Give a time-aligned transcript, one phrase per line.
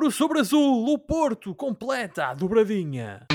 [0.00, 3.26] Ouro sobre azul, o Porto completa a dobradinha.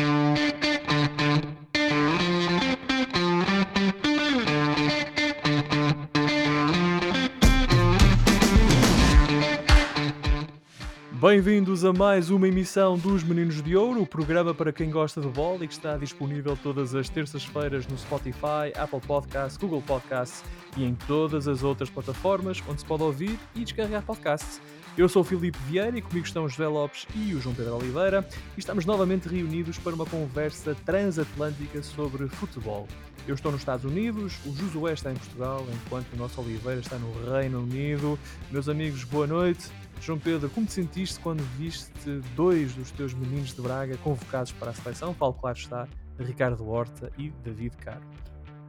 [11.12, 15.28] Bem-vindos a mais uma emissão dos Meninos de Ouro, o programa para quem gosta de
[15.28, 20.44] bola e que está disponível todas as terças-feiras no Spotify, Apple Podcasts, Google Podcasts
[20.76, 24.60] e em todas as outras plataformas onde se pode ouvir e descarregar podcasts.
[24.98, 27.76] Eu sou o Filipe Vieira e comigo estão o José Lopes e o João Pedro
[27.76, 28.26] Oliveira
[28.56, 32.88] e estamos novamente reunidos para uma conversa transatlântica sobre futebol.
[33.28, 36.98] Eu estou nos Estados Unidos, o Josué está em Portugal, enquanto o nosso Oliveira está
[36.98, 38.18] no Reino Unido.
[38.50, 39.70] Meus amigos, boa noite.
[40.00, 44.72] João Pedro, como te sentiste quando viste dois dos teus meninos de Braga convocados para
[44.72, 45.14] a seleção?
[45.14, 48.06] Falo, claro está, Ricardo Horta e David Caro.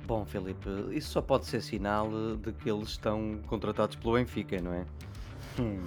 [0.04, 4.73] Bom, Filipe, isso só pode ser sinal de que eles estão contratados pelo Benfica, não
[4.73, 4.84] é?
[5.59, 5.83] Hum.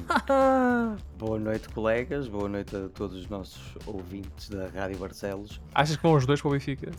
[1.18, 2.28] boa noite, colegas.
[2.28, 5.62] Boa noite a todos os nossos ouvintes da Rádio Barcelos.
[5.76, 6.92] Achas que vão os dois para o Benfica?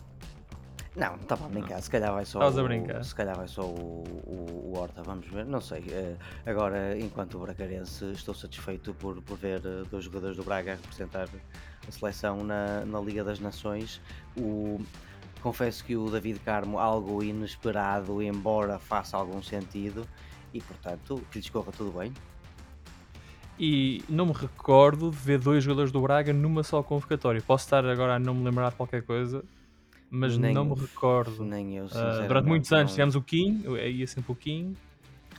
[0.95, 2.39] Não, estava a brincar, se calhar vai só.
[2.39, 3.03] Estavas a brincar.
[3.03, 5.45] Se calhar vai só o, o, o Horta, vamos ver.
[5.45, 5.81] Não sei.
[5.81, 11.27] Uh, agora, enquanto Bracarense, estou satisfeito por, por ver uh, dois jogadores do Braga representar
[11.87, 14.01] a seleção na, na Liga das Nações.
[14.37, 14.79] O,
[15.41, 20.07] confesso que o David Carmo, algo inesperado, embora faça algum sentido,
[20.53, 22.13] e portanto, que lhes corra tudo bem.
[23.63, 27.39] E não me recordo de ver dois jogadores do Braga numa só convocatória.
[27.45, 29.43] Posso estar agora a não me lembrar de qualquer coisa,
[30.09, 31.43] mas nem, não me recordo.
[31.43, 34.75] Nem eu, uh, Durante muitos anos tivemos o Kim, ia sempre o Kim,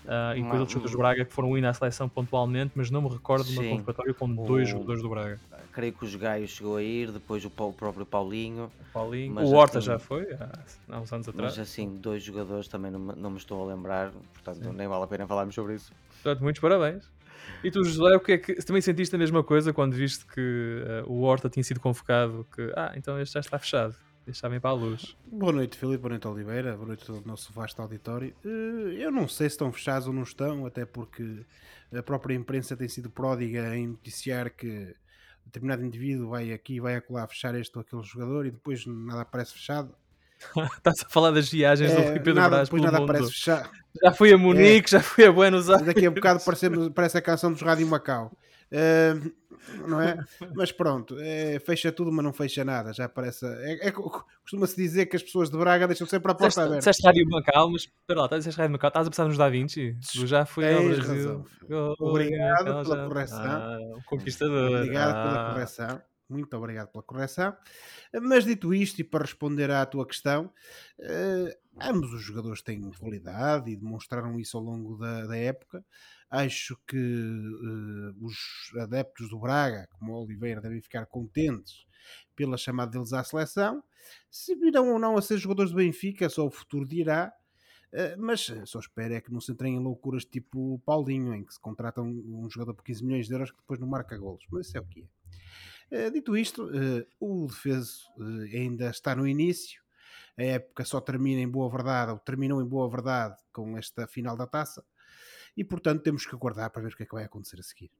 [0.04, 3.02] uh, e depois outros jogadores do Braga que foram indo à seleção pontualmente, mas não
[3.02, 4.46] me recordo de uma convocatória com o...
[4.46, 5.40] dois jogadores do Braga.
[5.72, 8.66] Creio que os Gaio chegou a ir, depois o, o próprio Paulinho.
[8.66, 9.40] O, Paulinho.
[9.40, 10.28] o Horta assim, já foi,
[10.88, 11.56] há uns anos atrás.
[11.56, 14.76] Mas assim, dois jogadores também não me, não me estou a lembrar, portanto Sim.
[14.76, 15.92] nem vale a pena falarmos sobre isso.
[16.22, 17.10] Portanto, muitos parabéns.
[17.62, 20.82] E tu, José, o que é que também sentiste a mesma coisa quando viste que
[21.06, 22.46] uh, o Horta tinha sido convocado?
[22.54, 23.94] Que, ah, então este já está fechado.
[24.24, 25.16] Deixar para a luz.
[25.26, 25.98] Boa noite, Filipe.
[25.98, 26.76] Boa noite, Oliveira.
[26.76, 28.32] Boa noite a todo o nosso vasto auditório.
[28.44, 31.44] Eh, eu não sei se estão fechados ou não estão, até porque
[31.92, 34.94] a própria imprensa tem sido pródiga em noticiar que
[35.44, 39.54] determinado indivíduo vai aqui, vai acolá fechar este ou aquele jogador e depois nada parece
[39.54, 39.92] fechado.
[40.76, 43.12] Estás a falar das viagens é, do Pedro nada, Brás depois nada mundo.
[43.12, 43.70] parece fechado.
[44.02, 44.98] Já fui a Munique, é.
[44.98, 45.86] já fui a Buenos Aires.
[45.86, 48.32] Daqui a bocado parece, parece a canção dos Rádio Macau.
[48.72, 49.32] Uh,
[49.86, 50.18] não é?
[50.54, 52.92] Mas pronto, é, fecha tudo, mas não fecha nada.
[52.92, 53.46] Já parece.
[53.46, 56.78] É, é Costuma-se dizer que as pessoas de Braga deixam sempre a porta aberta.
[56.78, 59.96] Disseste Rádio Macau, mas espera lá, disseste Rádio Macau, estás a pensar nos Da Vinci?
[60.12, 61.46] Tu já fui ao Brasil.
[61.68, 63.06] Razão, obrigado pela já...
[63.06, 63.44] correção.
[63.44, 64.72] Ah, conquistador.
[64.72, 65.28] Obrigado ah.
[65.28, 66.02] pela correção.
[66.32, 67.54] Muito obrigado pela correção.
[68.22, 70.46] Mas dito isto, e para responder à tua questão,
[70.98, 75.84] uh, ambos os jogadores têm qualidade e demonstraram isso ao longo da, da época.
[76.30, 78.36] Acho que uh, os
[78.80, 81.86] adeptos do Braga, como o Oliveira, devem ficar contentes
[82.34, 83.84] pela chamada deles à seleção.
[84.30, 87.32] Se virão ou não a ser jogadores do Benfica, só o futuro dirá.
[87.92, 91.52] Uh, mas só espero é que não se entrem em loucuras tipo Paulinho, em que
[91.52, 94.44] se contratam um jogador por 15 milhões de euros que depois não marca golos.
[94.50, 95.06] Mas isso é o que é.
[95.92, 96.70] Uh, dito isto,
[97.20, 98.10] o defeso
[98.52, 99.82] ainda está no início.
[100.36, 104.34] A época só termina em boa verdade, ou terminou em boa verdade com esta final
[104.34, 104.82] da taça
[105.56, 107.90] e portanto temos que aguardar para ver o que é que vai acontecer a seguir.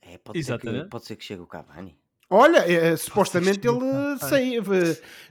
[0.00, 1.98] É, pode, ser que, pode ser que chegue o Cavani.
[2.28, 4.62] Olha, é, é supostamente ele saiu,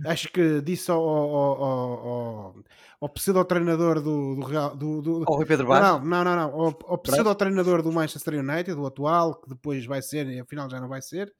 [0.05, 2.55] acho que disse ao, ao, ao,
[3.01, 4.75] ao pseudo-treinador do, do Real.
[4.75, 6.43] Do, do, ao Rui Pedro Não, não, não, não.
[6.43, 10.79] Ao, ao pseudo-treinador do Manchester United, do atual, que depois vai ser, e afinal já
[10.79, 11.33] não vai ser.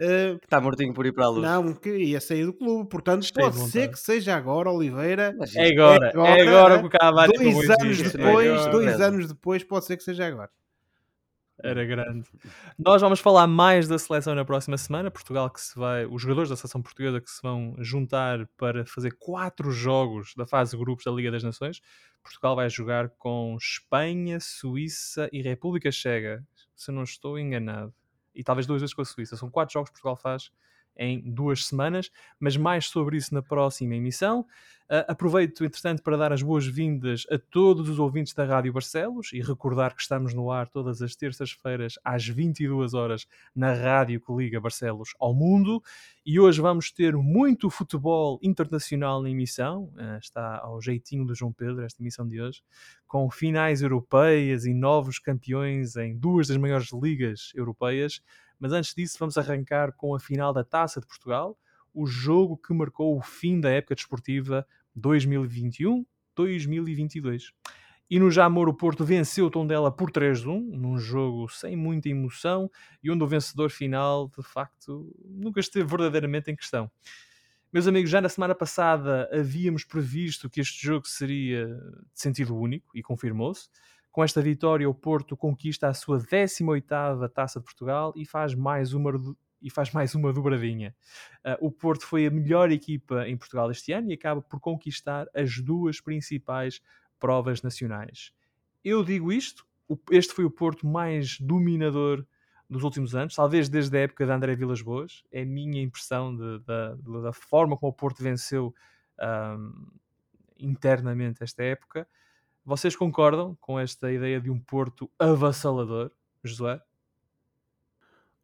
[0.00, 1.42] Uh, Está mortinho por ir para a luz.
[1.42, 2.88] Não, que ia sair do clube.
[2.88, 5.34] Portanto, Estou pode ser que seja agora, Oliveira.
[5.54, 9.62] É agora, é agora, é agora que o Cavani Dois anos depois, dois anos depois,
[9.62, 10.50] pode ser que seja agora.
[11.62, 12.28] Era grande.
[12.78, 15.10] Nós vamos falar mais da seleção na próxima semana.
[15.10, 19.12] Portugal que se vai, os jogadores da seleção portuguesa que se vão juntar para fazer
[19.18, 21.80] quatro jogos da fase de grupos da Liga das Nações.
[22.22, 27.92] Portugal vai jogar com Espanha, Suíça e República Checa, se não estou enganado.
[28.32, 29.36] E talvez duas vezes com a Suíça.
[29.36, 30.52] São quatro jogos que Portugal faz
[30.98, 32.10] em duas semanas,
[32.40, 34.44] mas mais sobre isso na próxima emissão.
[34.90, 39.42] Uh, aproveito, entretanto, para dar as boas-vindas a todos os ouvintes da Rádio Barcelos e
[39.42, 44.58] recordar que estamos no ar todas as terças-feiras às 22 horas na rádio que liga
[44.58, 45.82] Barcelos ao mundo.
[46.24, 49.92] E hoje vamos ter muito futebol internacional na emissão.
[49.94, 52.62] Uh, está ao jeitinho do João Pedro, esta emissão de hoje,
[53.06, 58.22] com finais europeias e novos campeões em duas das maiores ligas europeias.
[58.58, 61.58] Mas antes disso, vamos arrancar com a final da Taça de Portugal,
[61.94, 64.66] o jogo que marcou o fim da época desportiva
[64.96, 67.52] 2021-2022.
[68.10, 72.70] E no Jamor o Porto venceu o Tondela por 3-1, num jogo sem muita emoção
[73.02, 76.90] e onde o vencedor final, de facto, nunca esteve verdadeiramente em questão.
[77.70, 82.96] Meus amigos, já na semana passada havíamos previsto que este jogo seria de sentido único
[82.96, 83.68] e confirmou-se.
[84.10, 88.92] Com esta vitória, o Porto conquista a sua 18ª Taça de Portugal e faz mais
[88.92, 89.12] uma,
[89.60, 90.94] e faz mais uma dobradinha.
[91.44, 95.28] Uh, o Porto foi a melhor equipa em Portugal este ano e acaba por conquistar
[95.34, 96.80] as duas principais
[97.18, 98.32] provas nacionais.
[98.84, 99.66] Eu digo isto,
[100.10, 102.24] este foi o Porto mais dominador
[102.68, 106.36] dos últimos anos, talvez desde a época de André Vilas Boas, é a minha impressão
[106.36, 108.74] de, de, da forma como o Porto venceu
[109.18, 109.86] um,
[110.58, 112.06] internamente esta época.
[112.64, 116.10] Vocês concordam com esta ideia de um Porto avassalador,
[116.44, 116.80] Josué?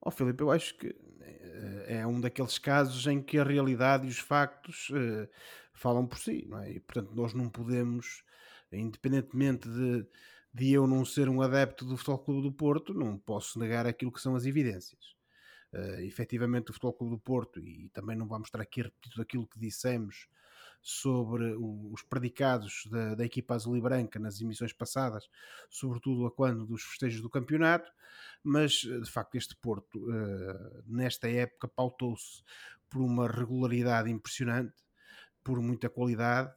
[0.01, 4.07] Ó oh, Filipe, eu acho que eh, é um daqueles casos em que a realidade
[4.07, 5.29] e os factos uh,
[5.73, 6.73] falam por si, não é?
[6.73, 8.23] E portanto nós não podemos,
[8.73, 10.07] independentemente de
[10.55, 14.13] de eu não ser um adepto do Futebol Clube do Porto, não posso negar aquilo
[14.13, 15.17] que são as evidências.
[15.73, 19.49] Uh, efetivamente, o Futebol Clube do Porto, e também não vamos estar aqui tudo aquilo
[19.49, 20.29] que dissemos
[20.87, 25.31] sobre os predicados da, da, equipa azul e branca nas emissões passadas,
[25.71, 27.91] sobretudo a quando dos festejos do campeonato,
[28.43, 32.43] mas de facto este Porto, uh, nesta época, pautou-se
[32.91, 34.75] por uma regularidade impressionante,
[35.43, 36.53] por muita qualidade,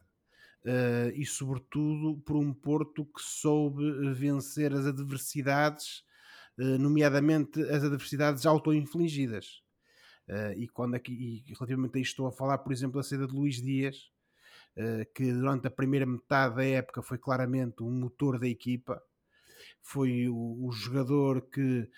[0.65, 6.03] uh, e, sobretudo, por um Porto que soube eh, vencer as adversidades,
[6.57, 9.61] nomeadamente as adversidades auto-infligidas.
[10.27, 13.25] Uh, e quando aqui, e relativamente a isto, estou a falar, por exemplo, da saída
[13.25, 14.11] de Luís Dias,
[15.13, 19.01] que durante a primeira metade da época foi claramente um motor da equipa,
[19.81, 21.89] foi o, o jogador que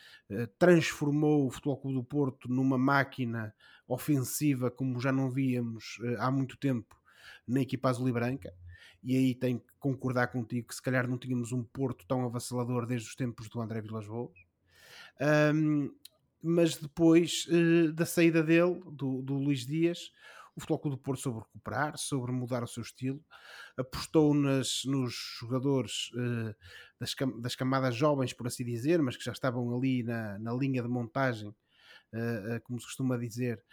[0.57, 3.53] transformou o Futebol Clube do Porto numa máquina
[3.87, 6.95] ofensiva como já não víamos há muito tempo
[7.47, 8.53] na equipa azul e branca.
[9.03, 12.85] E aí tenho que concordar contigo que se calhar não tínhamos um Porto tão avassalador
[12.85, 14.37] desde os tempos do André Vilas Boas.
[15.53, 15.91] Um,
[16.41, 17.45] mas depois
[17.93, 20.11] da saída dele, do, do Luís Dias,
[20.55, 23.23] o Futebol do Porto sobre recuperar, sobre mudar o seu estilo,
[23.77, 26.55] apostou nas, nos jogadores uh,
[26.99, 30.53] das, cam das, camadas jovens, por assim dizer, mas que já estavam ali na, na
[30.53, 33.63] linha de montagem uh, como se costuma dizer,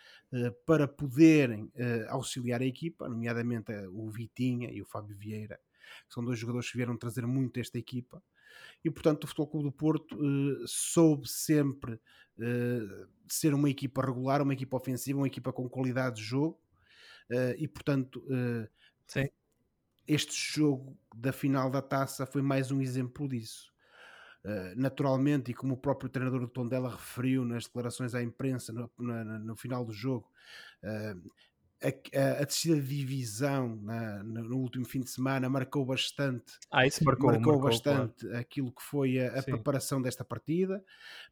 [0.66, 1.70] para poderem
[2.08, 5.58] auxiliar a equipa, nomeadamente o Vitinha e o Fábio Vieira,
[6.06, 8.22] que são dois jogadores que vieram trazer muito esta equipa.
[8.84, 10.18] E portanto, o Futebol Clube do Porto
[10.66, 12.00] soube sempre
[13.28, 16.58] ser uma equipa regular, uma equipa ofensiva, uma equipa com qualidade de jogo.
[17.58, 18.22] E portanto,
[20.06, 23.72] este jogo da final da taça foi mais um exemplo disso.
[24.46, 28.88] Eh, naturalmente, e como o próprio treinador do Tondela referiu nas declarações à imprensa no,
[28.96, 30.30] no, no final do jogo,
[30.84, 31.30] uh,
[31.82, 36.86] a, a, a, descida de divisão na, no último fim de semana marcou bastante, ah,
[36.86, 38.38] isso marcou, marcou, marcou bastante claro.
[38.38, 40.80] aquilo que foi a, a preparação desta partida.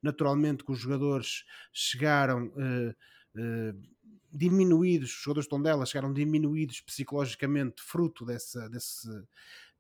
[0.03, 3.81] Naturalmente que os jogadores chegaram uh, uh,
[4.35, 9.09] diminuídos, os jogadores de Tondela chegaram diminuídos psicologicamente fruto dessa, desse,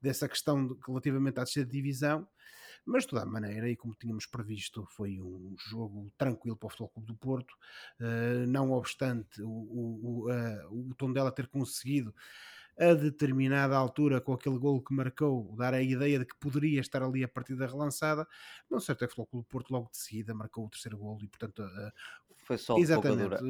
[0.00, 2.26] dessa questão de, relativamente à de divisão
[2.84, 6.70] mas de toda a maneira, e como tínhamos previsto, foi um jogo tranquilo para o
[6.70, 7.52] Futebol Clube do Porto,
[8.00, 12.14] uh, não obstante o, o, uh, o Tondela ter conseguido
[12.78, 17.02] a determinada altura com aquele golo que marcou, dar a ideia de que poderia estar
[17.02, 18.26] ali a partida relançada,
[18.68, 20.98] não certo é que o Futebol Clube do Porto logo de seguida marcou o terceiro
[20.98, 21.92] golo e portanto uh,
[22.44, 23.42] foi só exatamente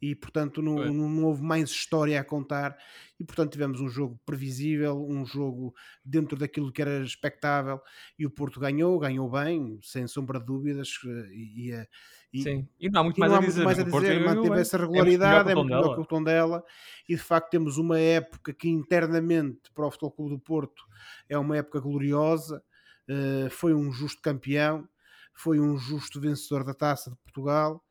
[0.00, 2.76] e portanto não, não, houve mais história a contar
[3.18, 7.80] e portanto tivemos um jogo previsível um jogo dentro daquilo que era expectável
[8.18, 10.88] e o Porto ganhou, ganhou bem sem sombra de dúvidas
[11.30, 11.88] e, e,
[12.32, 15.50] e Sim, e não há muito, mais, a dizer, mais a dizer, manteve essa regularidade,
[15.50, 16.64] é muito melhor que o tom dela
[17.08, 20.82] e de facto temos uma época que internamente para o Futebol Clube do Porto
[21.28, 22.62] é uma época gloriosa
[23.08, 24.88] uh, foi um justo campeão
[25.34, 27.82] foi um justo vencedor da Taça de Portugal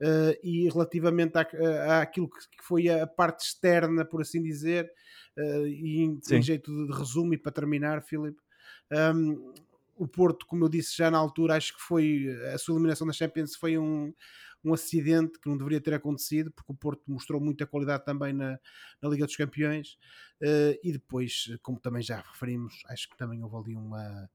[0.00, 1.46] Uh, e relativamente à,
[1.88, 4.92] à, àquilo que foi a parte externa, por assim dizer,
[5.38, 8.40] uh, e em, em, jeito de resumo e para terminar, Filipe,
[9.14, 9.54] um,
[9.96, 13.12] o Porto, como eu disse já na altura, acho que foi a sua eliminação da
[13.14, 14.12] Champions foi um,
[14.62, 18.58] um acidente que não deveria ter acontecido, porque o Porto mostrou muita qualidade também na,
[19.00, 19.96] na Liga dos Campeões.
[20.42, 24.28] Uh, e depois, como também já referimos, acho que também houve ali uma,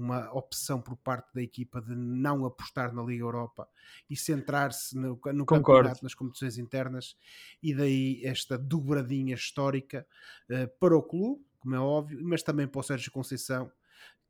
[0.00, 3.68] uma opção por parte da equipa de não apostar na Liga Europa
[4.08, 7.16] e centrar-se no, no campeonato, nas competições internas,
[7.62, 10.06] e daí esta dobradinha histórica
[10.50, 13.70] uh, para o clube, como é óbvio, mas também para o Sérgio Conceição,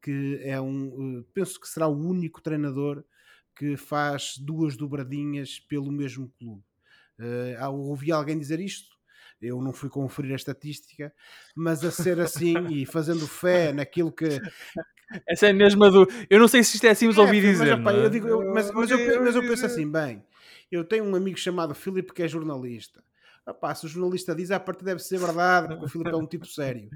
[0.00, 3.04] que é um, uh, penso que será o único treinador
[3.54, 6.62] que faz duas dobradinhas pelo mesmo clube.
[7.18, 8.97] Uh, ouvi alguém dizer isto?
[9.40, 11.12] Eu não fui conferir a estatística,
[11.54, 14.40] mas a ser assim e fazendo fé naquilo que.
[15.26, 16.06] Essa é mesmo a do.
[16.28, 17.72] Eu não sei se isto é assim, mas É, ouvi mas, dizer.
[17.74, 18.04] opá, não é?
[18.06, 20.22] eu digo, eu- mas, mas eu, mas eu penso assim, bem,
[20.70, 23.02] eu tenho um amigo chamado Filipe que é jornalista.
[23.48, 26.26] Opá, se o jornalista diz, a parte deve ser verdade, porque o Filipe é um
[26.26, 26.90] tipo sério.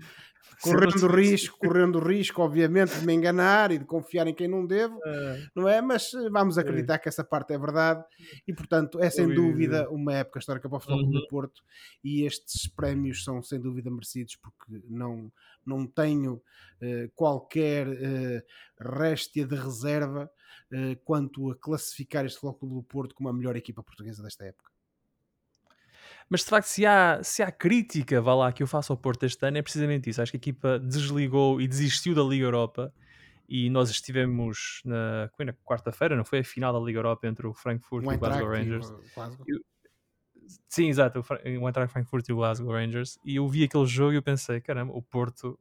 [0.60, 4.98] Correndo risco, correndo risco, obviamente, de me enganar e de confiar em quem não devo,
[5.04, 5.80] Ah, não é?
[5.80, 8.04] Mas eh, vamos acreditar que essa parte é verdade
[8.46, 11.22] e, portanto, é sem dúvida uma época histórica para o Futebol Clube Uhum.
[11.22, 11.62] do Porto
[12.04, 15.32] e estes prémios são sem dúvida merecidos porque não,
[15.64, 16.42] não tenho
[16.80, 18.44] eh, qualquer eh,
[18.78, 20.30] réstia de reserva
[20.72, 24.44] eh, quanto a classificar este Futebol Clube do Porto como a melhor equipa portuguesa desta
[24.44, 24.71] época.
[26.32, 29.24] Mas de facto, se há, se há crítica, vá lá, que eu faço ao Porto
[29.24, 30.22] este ano, é precisamente isso.
[30.22, 32.90] Acho que a equipa desligou e desistiu da Liga Europa.
[33.46, 36.38] E nós estivemos na, foi na quarta-feira, não foi?
[36.38, 38.88] A final da Liga Europa entre o Frankfurt e o Glasgow e Rangers.
[38.88, 39.46] o Glasgow.
[40.70, 43.18] Sim, exato, o Eintracht Frankfurt e o Glasgow Rangers.
[43.26, 45.58] E eu vi aquele jogo e eu pensei, caramba, o Porto,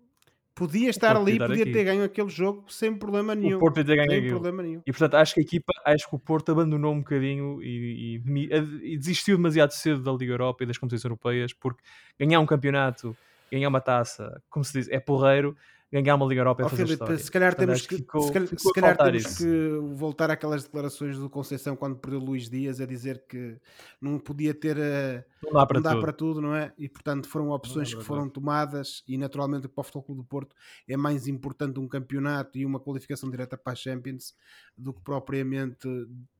[0.53, 1.71] Podia estar ali, podia aqui.
[1.71, 3.57] ter ganho aquele jogo sem problema nenhum.
[3.57, 4.31] o Porto ter ganho sem aquilo.
[4.31, 4.81] problema nenhum.
[4.85, 8.53] E portanto acho que a equipa, acho que o Porto abandonou um bocadinho e, e
[8.83, 11.81] e desistiu demasiado cedo da Liga Europa e das competições europeias, porque
[12.19, 13.15] ganhar um campeonato,
[13.51, 15.55] ganhar uma taça, como se diz, é porreiro,
[15.91, 18.31] ganhar uma Liga Europa é Ó, fazer Filipe, se calhar Portanto, temos que, ficou- se
[18.31, 19.37] calhar, se a calhar temos isso.
[19.37, 23.57] que voltar àquelas declarações do Conceição quando perdeu Luís Dias a dizer que
[23.99, 26.01] não podia ter eh, Não dá para não dá tudo.
[26.01, 26.71] para tudo, não é?
[26.77, 30.55] E portanto foram opções que foram tomadas e naturalmente para o Futebol Clube do Porto
[30.87, 34.33] é mais importante um campeonato e uma qualificação direta para a Champions
[34.77, 35.87] do que propriamente,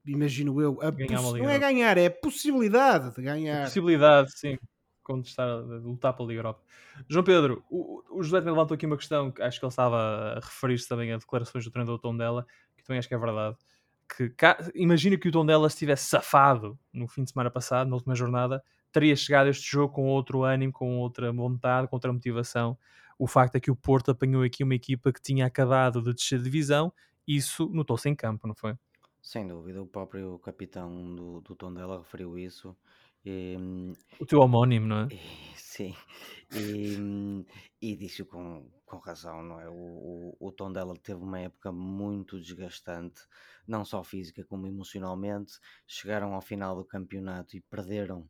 [0.06, 3.64] imagino eu, a Ganhar não é ganhar, é a possibilidade de A ganhar.
[3.66, 4.58] possibilidade, sim,
[5.04, 6.62] contestar, lutar pela Europa.
[7.08, 9.98] João Pedro, o, o José também levantou aqui uma questão que acho que ele estava
[9.98, 12.46] a referir-se também a declarações do treinador Tondela,
[12.78, 13.58] que também acho que é verdade.
[14.08, 14.34] Que
[14.76, 19.16] imagina que o Tondela estivesse safado no fim de semana passado, na última jornada, teria
[19.16, 22.78] chegado a este jogo com outro ânimo, com outra vontade, com outra motivação.
[23.18, 26.40] O facto é que o Porto apanhou aqui uma equipa que tinha acabado de descer
[26.40, 26.92] de divisão,
[27.28, 28.76] isso notou-se em campo, não foi?
[29.22, 32.76] Sem dúvida, o próprio capitão do, do Tondela referiu isso.
[34.20, 35.12] O teu homónimo, não é?
[35.12, 35.96] e- sim,
[36.52, 36.98] e,
[37.82, 39.70] e disse com, com razão, não é?
[39.70, 43.22] O, o, o Tondela teve uma época muito desgastante,
[43.68, 45.54] não só física como emocionalmente.
[45.88, 48.30] Chegaram ao final do campeonato e perderam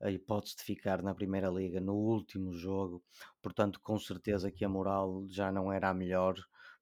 [0.00, 3.04] a hipótese de ficar na Primeira Liga no último jogo,
[3.42, 6.34] portanto, com certeza que a moral já não era a melhor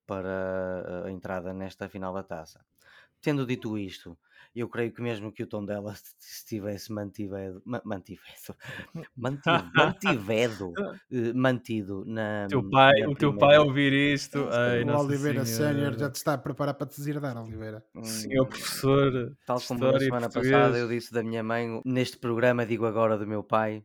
[0.07, 2.65] para a entrada nesta final da taça.
[3.21, 4.19] Tendo dito isto,
[4.61, 8.55] eu creio que mesmo que o Tondela se tivesse mantivedo, ma- mantivedo,
[9.17, 10.75] mantido, mantivedo,
[11.11, 12.45] eh, mantido na.
[12.47, 15.45] O teu pai, na o teu primeira- pai a ouvir isto, ai, o Oliveira.
[15.45, 17.85] Sénior já te está a preparar para te deserdar, Oliveira.
[17.95, 20.53] Hum, Senhor professor, Tal como na história e semana português.
[20.53, 23.83] passada eu disse da minha mãe, neste programa digo agora do meu pai,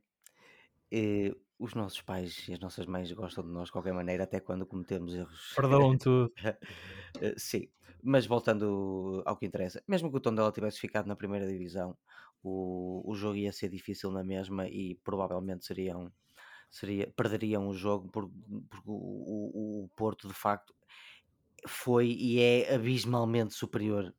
[0.91, 4.39] eh, os nossos pais e as nossas mães gostam de nós de qualquer maneira, até
[4.39, 5.53] quando cometemos erros.
[5.55, 6.31] Perdoam tudo.
[7.21, 7.67] Eh, sim,
[8.03, 11.97] mas voltando ao que interessa, mesmo que o Tondela tivesse ficado na primeira divisão,
[12.43, 16.11] o, o jogo ia ser difícil na mesma e provavelmente seriam,
[16.71, 18.29] seria, perderiam o jogo por-
[18.69, 20.73] porque o, o- o Porto de facto
[21.67, 24.13] foi e é abismalmente superior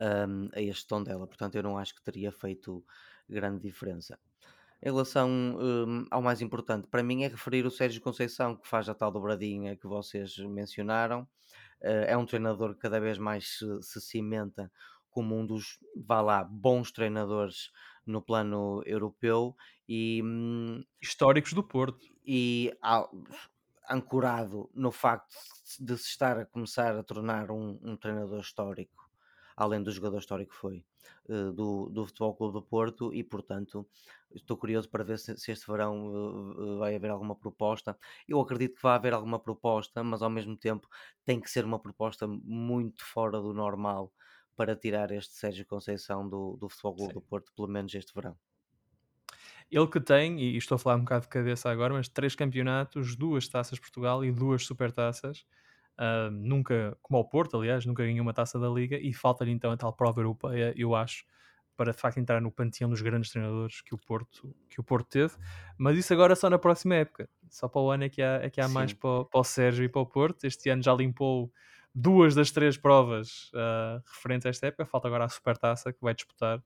[0.00, 2.84] hum, a este Tondela, portanto eu não acho que teria feito
[3.28, 4.18] grande diferença.
[4.82, 8.88] Em relação hum, ao mais importante, para mim é referir o Sérgio Conceição, que faz
[8.88, 11.28] a tal dobradinha que vocês mencionaram.
[11.86, 14.70] Eh, é um treinador que cada vez mais se, se cimenta
[15.10, 17.70] como um dos, vá lá, bons treinadores
[18.06, 19.56] no plano europeu
[19.88, 22.04] e, hum, Históricos do Porto.
[22.24, 23.10] e ao-
[23.88, 25.34] ancorado no facto
[25.80, 29.05] de se estar a começar a tornar um, um treinador histórico,
[29.56, 30.84] além do jogador histórico que foi,
[31.28, 33.88] eh, do, do Futebol Clube do Porto, e portanto
[34.34, 37.98] estou curioso para ver se, se este verão eh, vai haver alguma proposta.
[38.28, 40.88] Eu acredito que vai haver alguma proposta, mas ao mesmo tempo
[41.24, 44.12] tem que ser uma proposta muito fora do normal
[44.56, 47.14] para tirar este Sérgio Conceição do, do Futebol Clube Sim.
[47.14, 48.36] do Porto, pelo menos este verão.
[49.70, 53.16] Ele que tem, e estou a falar um bocado de cabeça agora, mas três campeonatos,
[53.16, 55.44] duas taças Portugal e duas supertaças.
[55.98, 59.70] Ah, nunca, como ao Porto, aliás, nunca ganhou uma taça da Liga e falta-lhe então
[59.72, 61.24] a tal prova europeia, eu acho,
[61.76, 65.08] para de facto entrar no panteão dos grandes treinadores que o Porto, que o Porto
[65.08, 65.34] teve.
[65.78, 67.28] Mas isso agora só na próxima época.
[67.50, 69.44] Só para o ano é que há, é que há mais para, o- para o
[69.44, 70.44] Sérgio e para o Porto.
[70.44, 71.52] Este ano já limpou
[71.94, 74.86] duas das três provas ah, referentes a esta época.
[74.86, 76.62] Falta agora a supertaça que vai disputar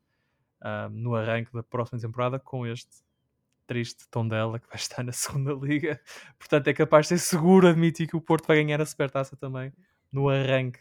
[0.61, 2.91] ah, no arranque da próxima temporada com este
[3.71, 6.01] triste Tondela que vai estar na segunda liga.
[6.37, 9.73] Portanto, é capaz de ser seguro admitir que o Porto vai ganhar a supertaça também
[10.11, 10.81] no arranque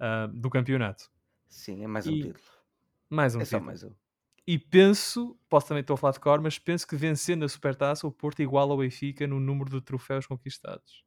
[0.00, 1.10] ah, do campeonato.
[1.48, 2.44] Sim, é mais um E título.
[3.10, 3.66] Mais um É título.
[3.66, 3.94] mais um.
[4.46, 8.06] E penso, posso também estar a falar de cor, mas penso que vencendo a Supertaça,
[8.06, 11.04] o Porto iguala ao Benfica no número de troféus conquistados.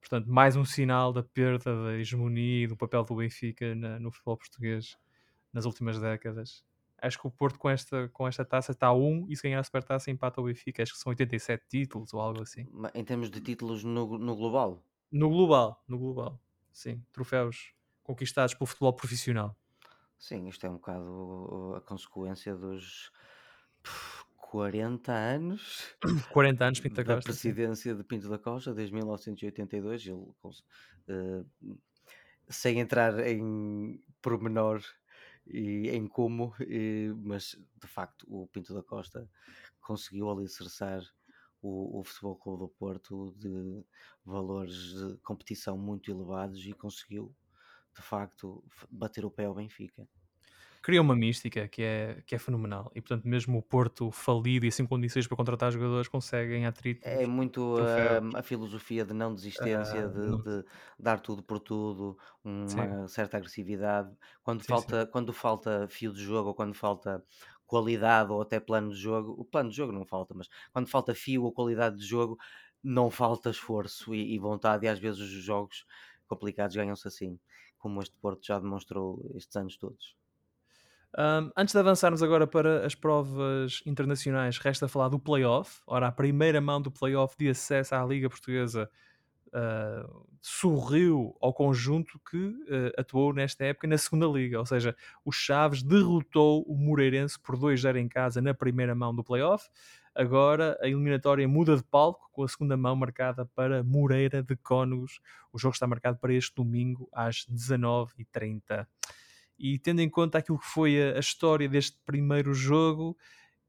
[0.00, 4.10] Portanto, mais um sinal da perda da hegemonia e do papel do Benfica na, no
[4.12, 4.96] futebol português
[5.52, 6.64] nas últimas décadas.
[7.00, 9.60] Acho que o Porto com esta, com esta taça está a 1 e se ganhar
[9.60, 10.82] a Supertaça empata o Benfica.
[10.82, 12.66] Acho que são 87 títulos ou algo assim.
[12.94, 14.82] Em termos de títulos no, no global?
[15.12, 16.40] No global, no global.
[16.72, 17.72] Sim, troféus
[18.02, 19.56] conquistados pelo futebol profissional.
[20.18, 23.10] Sim, isto é um bocado a consequência dos
[24.36, 25.96] 40 anos
[26.32, 27.52] 40 anos Pinto da, da Costa, sim.
[27.52, 30.06] presidência de Pinto da Costa, desde 1982.
[30.06, 30.26] Ele,
[31.08, 31.44] eh,
[32.48, 34.80] sem entrar em pormenor
[35.46, 39.28] e em como, eh, mas de facto o Pinto da Costa
[39.80, 41.02] conseguiu alicerçar
[41.62, 43.84] o, o Futebol Clube do Porto de
[44.24, 47.34] valores de competição muito elevados e conseguiu
[47.94, 50.08] de facto bater o pé ao Benfica.
[50.86, 52.90] Cria uma mística que é, que é fenomenal.
[52.94, 57.08] E portanto, mesmo o Porto falido e sem condições para contratar jogadores, conseguem atritos.
[57.08, 58.22] É muito troféus.
[58.34, 60.64] ah, a filosofia de não desistência, Ah, de, não- de
[60.98, 64.16] dar tudo por tudo, uma certa agressividade.
[64.42, 67.22] Quando Sim, falta, quando falta fio de jogo ou quando falta
[67.66, 71.14] qualidade ou até plano de jogo, o plano de jogo não falta, mas quando falta
[71.14, 72.38] fio ou qualidade de jogo,
[72.82, 75.84] não falta esforço e, e vontade, e às vezes os jogos
[76.26, 77.38] complicados ganham-se assim,
[77.78, 80.16] como este Porto já demonstrou estes anos todos.
[81.18, 85.80] Um, antes de avançarmos agora para as provas internacionais, resta falar do playoff.
[85.86, 88.90] Ora, a primeira mão do playoff de acesso à Liga Portuguesa
[89.46, 94.58] uh, sorriu ao conjunto que uh, atuou nesta época na segunda Liga.
[94.58, 94.94] Ou seja,
[95.24, 99.70] o Chaves derrotou o Moreirense por 2-0 em casa na primeira mão do playoff.
[100.14, 105.18] Agora a eliminatória muda de palco com a segunda mão marcada para Moreira de Cónegos.
[105.50, 108.86] O jogo está marcado para este domingo às 19h30
[109.58, 113.16] e tendo em conta aquilo que foi a, a história deste primeiro jogo,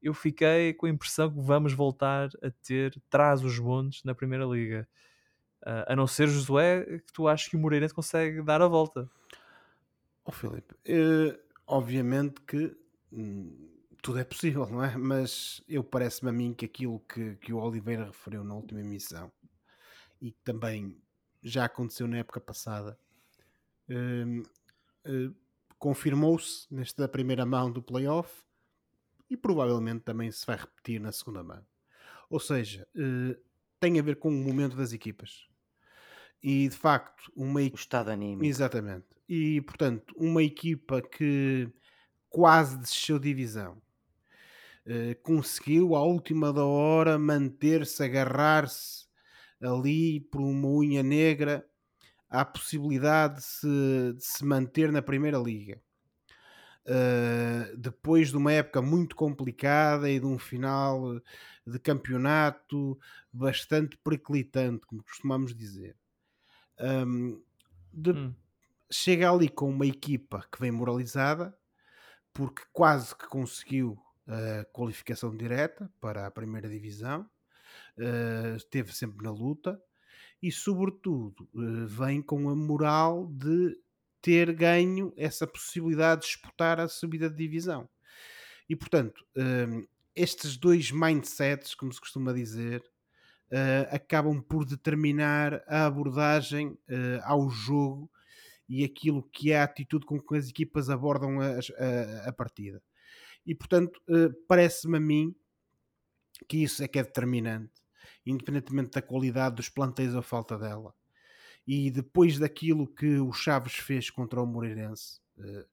[0.02, 4.44] eu fiquei com a impressão que vamos voltar a ter traz os bondes na Primeira
[4.44, 4.88] Liga.
[5.62, 9.10] Uh, a não ser, Josué, que tu achas que o Moreirense consegue dar a volta.
[10.24, 12.76] Ó Filipe, eh, obviamente que
[13.10, 13.68] hum,
[14.02, 14.96] tudo é possível, não é?
[14.96, 19.32] Mas eu parece-me a mim que aquilo que, que o Oliveira referiu na última emissão
[20.20, 20.96] e que também
[21.42, 22.98] já aconteceu na época passada,
[23.88, 24.42] hum,
[25.04, 25.30] eh,
[25.78, 28.44] confirmou-se nesta primeira mão do playoff
[29.30, 31.64] e provavelmente também se vai repetir na segunda mão.
[32.30, 33.38] Ou seja, eh,
[33.80, 35.48] tem a ver com o momento das equipas.
[36.42, 37.78] E de facto, uma O equipa.
[37.78, 38.44] estado anímico.
[38.44, 39.06] Exatamente.
[39.28, 41.70] E portanto, uma equipa que
[42.30, 43.82] quase desceu divisão
[44.86, 49.06] eh, conseguiu à última da hora manter-se, agarrar-se
[49.60, 51.68] ali por uma unha negra
[52.28, 55.80] à possibilidade de se, de se manter na Primeira Liga.
[56.86, 61.20] Uh, depois de uma época muito complicada e de um final
[61.66, 62.98] de campeonato
[63.30, 65.96] bastante periclitante, como costumamos dizer.
[66.80, 67.42] Um,
[67.92, 68.34] de- Hum.
[68.92, 71.56] Chega ali com uma equipa que vem moralizada,
[72.32, 77.28] porque quase que conseguiu a qualificação direta para a primeira divisão,
[77.98, 79.80] uh, esteve sempre na luta
[80.42, 83.76] e, sobretudo, uh, vem com a moral de
[84.20, 87.88] ter ganho essa possibilidade de disputar a subida de divisão.
[88.68, 92.80] E, portanto, um, estes dois mindsets, como se costuma dizer,
[93.50, 98.10] uh, acabam por determinar a abordagem uh, ao jogo
[98.68, 102.82] e aquilo que é a atitude com que as equipas abordam a, partida.
[103.46, 103.98] E, portanto,
[104.46, 105.34] parece-me a mim
[106.46, 107.77] que isso é que é determinante,
[108.30, 110.94] independentemente da qualidade dos plantéis ou falta dela.
[111.66, 115.64] E depois daquilo que o Chaves fez contra o Moreirense, uh,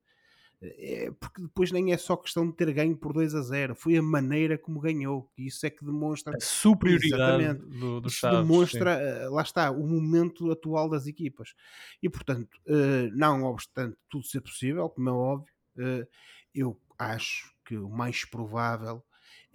[0.62, 3.98] é porque depois nem é só questão de ter ganho por 2 a 0, foi
[3.98, 8.39] a maneira como ganhou, e isso é que demonstra A superioridade do, do isso Chaves.
[8.39, 11.54] demonstra, eh, lá está, o momento atual das equipas.
[12.02, 16.08] E portanto, eh, não obstante tudo ser possível, como é óbvio, eh,
[16.54, 19.04] eu acho que o mais provável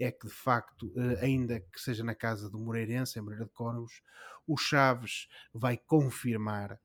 [0.00, 3.50] é que de facto, eh, ainda que seja na casa do Moreirense, em Moreira de
[3.50, 4.02] Cónegos,
[4.46, 6.80] o Chaves vai confirmar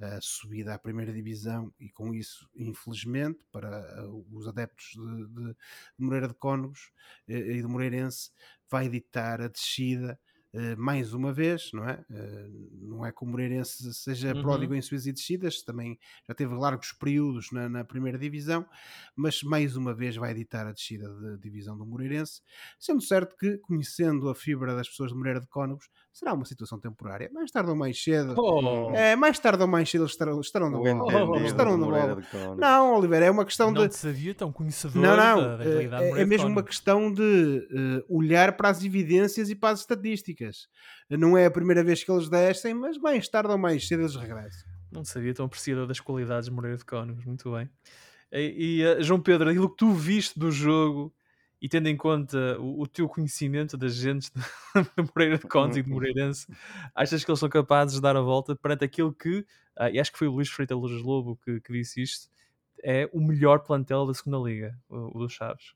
[0.00, 5.56] a subida à primeira divisão e com isso, infelizmente, para uh, os adeptos de, de,
[5.96, 6.92] Moreira de Cónegos
[7.28, 8.30] eh, e do Moreirense,
[8.68, 10.18] vai ditar a descida
[10.78, 12.04] mais uma vez, não é?
[12.10, 14.34] Uh, não é que o Moreirense seja Uhum.
[14.34, 18.66] pródigo em subidas e descidas, também já teve largos períodos na, na primeira divisão,
[19.14, 22.40] mas mais uma vez vai ditar a descida de divisão do Moreirense,
[22.78, 26.80] sendo certo que, conhecendo a fibra das pessoas de Moreira de Cónegos, será uma situação
[26.80, 27.30] temporária.
[27.30, 30.70] Mais tarde ou mais cedo, Oh, é, mais tarde ou mais cedo eles estarão, estarão
[30.70, 32.60] de entendido Estarão de.
[32.60, 33.88] Não, Oliveira, é uma questão não de.
[33.90, 35.64] te sabia tão conhecedor Não, não, da, da
[36.04, 40.68] é- é, mesmo uma questão de eh, olhar para as evidências e para as estatísticas.
[41.10, 44.16] Não é a primeira vez que eles descem, mas mais tarde ou mais cedo eles
[44.16, 44.66] regressam.
[44.90, 47.68] não sabia tão apreciador das qualidades de Moreira de Cónegos, muito bem.
[48.32, 51.14] E, e, eh, João Pedro, aquilo que tu viste do jogo
[51.66, 54.40] e tendo em conta o, o teu conhecimento das gentes de,
[55.12, 56.46] Moreira de Cónegos e de Moreirense,
[56.94, 60.12] achas que eles são capazes de dar a volta perante aquilo que, ah, e acho
[60.12, 62.30] que foi o Luís Freitas Lobo que, que disse isto,
[62.84, 65.74] é o melhor plantel da segunda liga, o, o dos Chaves.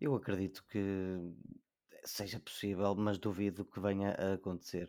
[0.00, 1.20] Eu acredito que
[2.02, 4.88] seja possível, mas duvido que venha a acontecer.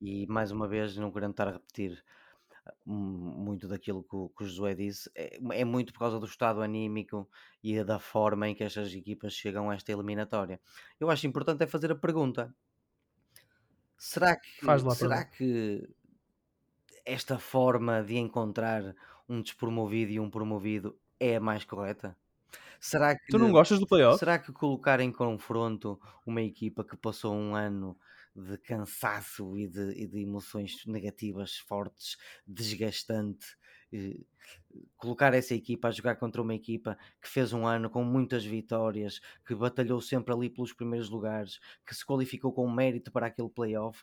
[0.00, 2.00] E mais uma vez, não querendo estar a repetir
[2.84, 6.60] muito daquilo que o, que o Josué disse, é, é muito por causa do estado
[6.60, 7.28] anímico
[7.62, 10.60] e da forma em que estas equipas chegam a esta eliminatória.
[10.98, 12.54] Eu acho importante é fazer a pergunta:
[13.98, 15.88] será que, lá será que
[17.04, 18.94] esta forma de encontrar
[19.28, 22.16] um despromovido e um promovido é a mais correta?
[22.80, 24.18] Será que Tu não gostas do playoff?
[24.18, 27.96] Será que colocar em confronto uma equipa que passou um ano
[28.34, 32.16] de cansaço e de, e de emoções negativas fortes,
[32.46, 33.46] desgastante,
[33.92, 34.20] eh,
[34.96, 39.20] colocar essa equipa a jogar contra uma equipa que fez um ano com muitas vitórias,
[39.46, 44.02] que batalhou sempre ali pelos primeiros lugares, que se qualificou com mérito para aquele playoff,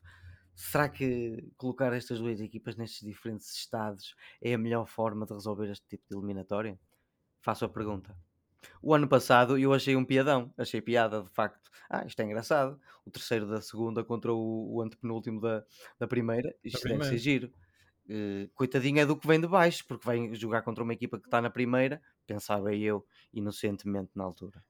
[0.56, 5.70] será que colocar estas duas equipas nestes diferentes estados é a melhor forma de resolver
[5.72, 6.80] este tipo de eliminatória?
[7.42, 8.29] Faço a pergunta.
[8.82, 11.70] O ano passado eu achei um piadão, achei piada de facto.
[11.90, 12.80] Ah, isto é engraçado.
[13.06, 15.64] O terceiro da segunda contra o, o antepenúltimo da,
[15.98, 17.52] da primeira, isto deve ser giro.
[18.10, 21.28] Eh, coitadinho é do que vem de baixo, porque vem jogar contra uma equipa que
[21.28, 22.02] está na primeira,
[22.34, 24.64] pensava eu, inocentemente na altura.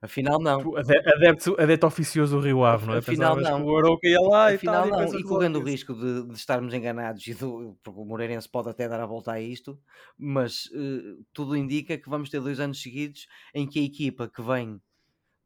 [0.00, 0.76] Afinal, não.
[0.76, 2.98] Adepto, adepto oficioso do Rio Ave, não é?
[2.98, 3.66] Afinal, Pensavas não.
[3.66, 5.00] o Arouca ia lá Afinal, e tal.
[5.00, 8.48] não, e que correndo o risco de, de estarmos enganados, e do, porque o Moreirense
[8.48, 9.78] pode até dar a volta a isto,
[10.18, 14.42] mas eh, tudo indica que vamos ter dois anos seguidos em que a equipa que
[14.42, 14.80] vem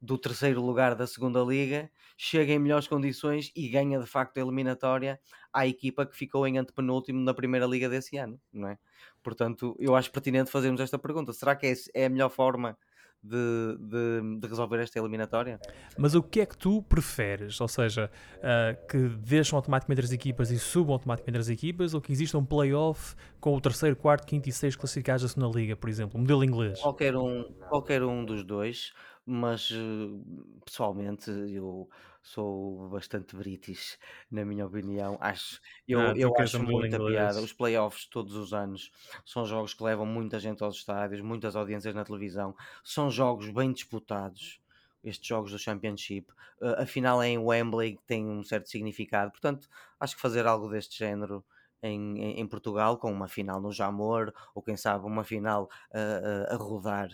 [0.00, 4.40] do terceiro lugar da segunda liga chega em melhores condições e ganha de facto a
[4.40, 5.20] eliminatória
[5.52, 8.78] à equipa que ficou em antepenúltimo na primeira liga desse ano, não é?
[9.22, 12.78] Portanto, eu acho pertinente fazermos esta pergunta: será que é, é a melhor forma
[13.22, 15.60] de, de- de resolver esta eliminatória?
[15.98, 17.60] Mas o que é que tu preferes?
[17.60, 18.10] Ou seja,
[18.42, 22.44] ah, que deixam automaticamente as equipas e subam automaticamente as equipas ou que exista um
[22.44, 26.20] playoff com o terceiro, quarto, quinto e sexto classificados da segunda liga, por exemplo, o
[26.20, 26.80] modelo inglês?
[26.80, 28.94] Qualquer um, qualquer um dos dois,
[29.26, 31.88] mas eh, pessoalmente eu
[32.22, 33.98] sou bastante british,
[34.30, 35.18] na minha opinião.
[35.20, 37.42] Acho, eu, Ah, tu eu queres acho um muita piada.
[37.42, 38.90] Os playoffs todos os anos
[39.26, 42.54] são jogos que levam muita gente aos estádios, muitas audiências na televisão,
[42.84, 44.60] são jogos bem disputados.
[45.02, 49.30] Estes jogos do Championship, Eh, a final é em Wembley, que tem um certo significado.
[49.30, 49.66] Portanto,
[49.98, 51.42] acho que fazer algo deste género
[51.82, 56.50] em, em- em Portugal, com uma final no Jamor, ou quem sabe uma final a-
[56.52, 57.08] a- a rodar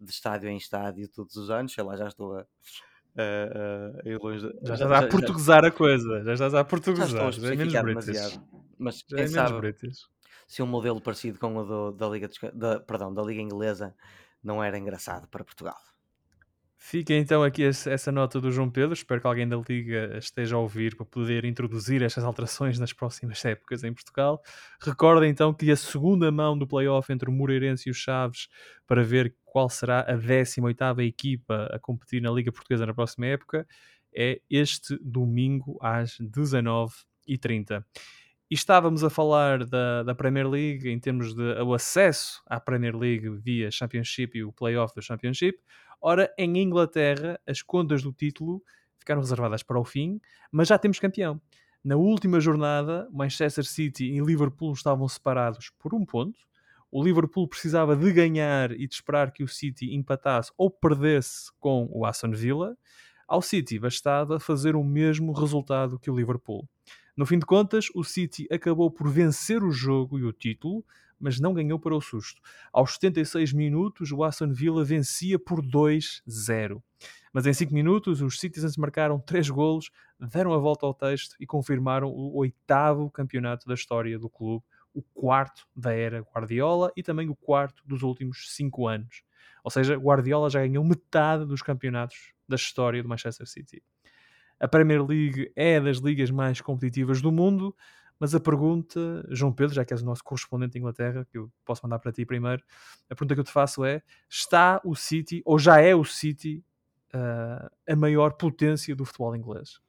[0.00, 2.40] de estádio em estádio todos os anos, sei lá, já estou a,
[3.16, 4.40] a- a ir longe.
[4.46, 6.22] de- Já estás a portuguesar a coisa.
[6.24, 7.32] Já estás a já portuguesar.
[7.32, 8.42] Já é menos demasiado.
[8.78, 9.98] Mas Já quem é sabe British.
[10.48, 13.94] se um modelo parecido com o do- da, Liga Ca- da, perdão, da Liga Inglesa
[14.42, 15.76] não era engraçado para Portugal.
[16.82, 18.94] Fica então aqui essa nota do João Pedro.
[18.94, 23.44] Espero que alguém da Liga esteja a ouvir para poder introduzir estas alterações nas próximas
[23.44, 24.40] épocas em Portugal.
[24.80, 28.48] Recorda então que a segunda mão do playoff entre o Moreirense e os Chaves
[28.86, 33.66] para ver qual será a 18ª equipa a competir na Liga Portuguesa na próxima época
[34.14, 37.84] é este domingo às 19h30.
[38.48, 42.96] E estávamos a falar da, da Premier League em termos de o acesso à Premier
[42.96, 45.58] League via Championship e o playoff do Championship.
[46.00, 48.62] Ora, em Inglaterra, as contas do título
[48.98, 51.40] ficaram reservadas para o fim, mas já temos campeão.
[51.82, 56.38] Na última jornada, Manchester City e Liverpool estavam separados por um ponto.
[56.90, 61.88] O Liverpool precisava de ganhar e de esperar que o City empatasse ou perdesse com
[61.92, 62.76] o Aston Villa.
[63.28, 66.68] Ao City bastava fazer o mesmo resultado que o Liverpool.
[67.16, 70.84] No fim de contas, o City acabou por vencer o jogo e o título,
[71.20, 72.40] mas não ganhou para o susto.
[72.72, 76.82] Aos 76 minutos, o Aston Villa vencia por 2-0.
[77.32, 81.46] Mas em 5 minutos, os Citizens marcaram 3 golos, deram a volta ao texto e
[81.46, 87.28] confirmaram o oitavo campeonato da história do clube, o quarto da era Guardiola e também
[87.28, 89.22] o quarto dos últimos 5 anos.
[89.62, 93.82] Ou seja, Guardiola já ganhou metade dos campeonatos da história do Manchester City.
[94.58, 97.74] A Premier League é das ligas mais competitivas do mundo,
[98.18, 101.50] mas a pergunta, João Pedro, já que és o nosso correspondente em Inglaterra, que eu
[101.64, 102.62] posso mandar para ti primeiro,
[103.08, 106.62] a pergunta que eu te faço é: está o City, ou já é o City,
[107.14, 109.80] uh, a maior potência do futebol inglês?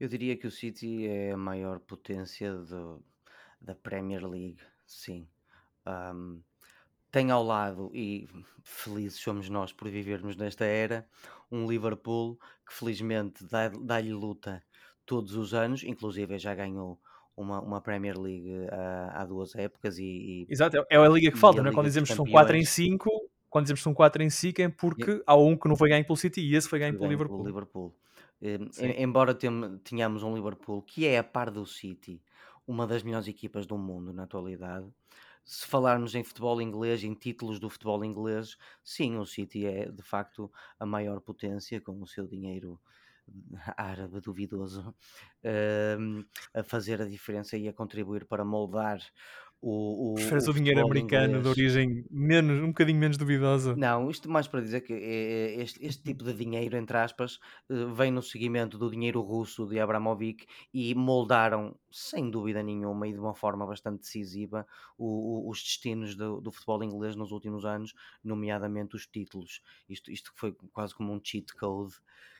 [0.00, 3.00] Eu diria que o City é a maior potência do,
[3.60, 5.26] da Premier League, sim.
[5.86, 6.40] Um,
[7.10, 8.28] tem ao lado, e
[8.62, 11.06] felizes somos nós por vivermos nesta era,
[11.50, 14.62] um Liverpool que felizmente dá-lhe dá luta
[15.04, 16.98] todos os anos, inclusive já ganhou
[17.36, 21.32] uma, uma Premier League uh, há duas épocas e, e, Exato, é, é a liga
[21.32, 21.74] que falta, não é?
[21.74, 24.68] Quando dizemos que são 4 em 5, quando dizemos que são 4 em 5 é
[24.68, 25.22] porque e...
[25.26, 27.44] há um que não foi ganho pelo City e esse foi ganho foi pelo Liverpool.
[27.44, 27.94] Liverpool.
[28.96, 29.36] embora
[29.82, 32.22] tenhamos um Liverpool que é a par do City,
[32.70, 34.88] uma das melhores equipas do mundo na atualidade,
[35.44, 40.02] se falarmos em futebol inglês, em títulos do futebol inglês, sim, o City é de
[40.02, 42.80] facto a maior potência com o seu dinheiro
[43.76, 44.94] árabe duvidoso
[45.44, 49.00] uh, a fazer a diferença e a contribuir para moldar
[49.62, 51.42] o, o, Preferes o, o dinheiro americano inglês.
[51.42, 53.76] de origem menos, um bocadinho menos duvidosa?
[53.76, 57.38] Não, isto mais para dizer que é, é, este, este, tipo de dinheiro, entre aspas,
[57.68, 63.12] eh, vem no seguimento do dinheiro russo de Abramovic e moldaram, sem dúvida nenhuma e
[63.12, 67.92] de uma forma bastante decisiva, o, os destinos do, do, futebol inglês nos últimos anos,
[68.24, 69.60] nomeadamente os títulos.
[69.88, 71.94] Isto, isto foi quase como um cheat code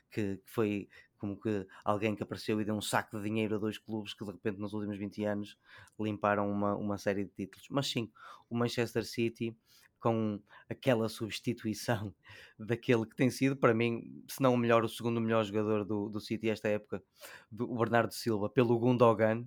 [0.09, 0.89] que, que foi
[1.21, 4.25] como que alguém que apareceu e deu um saco de dinheiro a dois clubes que
[4.25, 5.55] de repente nos últimos 20 anos
[5.99, 7.67] limparam uma, uma série de títulos.
[7.69, 8.11] Mas sim,
[8.49, 9.55] o Manchester City
[9.99, 12.11] com aquela substituição
[12.57, 16.09] daquele que tem sido, para mim, se não o melhor, o segundo melhor jogador do,
[16.09, 17.03] do City esta época,
[17.51, 19.45] do, o Bernardo Silva, pelo Gundogan.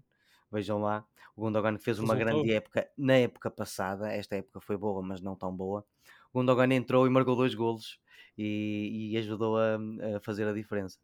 [0.53, 2.45] Vejam lá, o Gundogan fez uma Resultou.
[2.45, 4.13] grande época na época passada.
[4.13, 5.85] Esta época foi boa, mas não tão boa.
[6.33, 7.99] O Gundogan entrou e marcou dois golos
[8.39, 9.75] e, e ajudou a,
[10.17, 11.01] a fazer a diferença.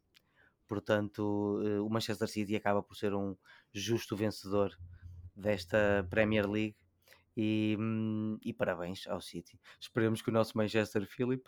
[0.71, 3.35] Portanto, eh, o Manchester City acaba por ser um
[3.73, 4.71] justo vencedor
[5.35, 6.77] desta Premier League
[7.35, 9.59] e, hum, e parabéns ao City.
[9.81, 11.43] Esperemos que o nosso Manchester Philip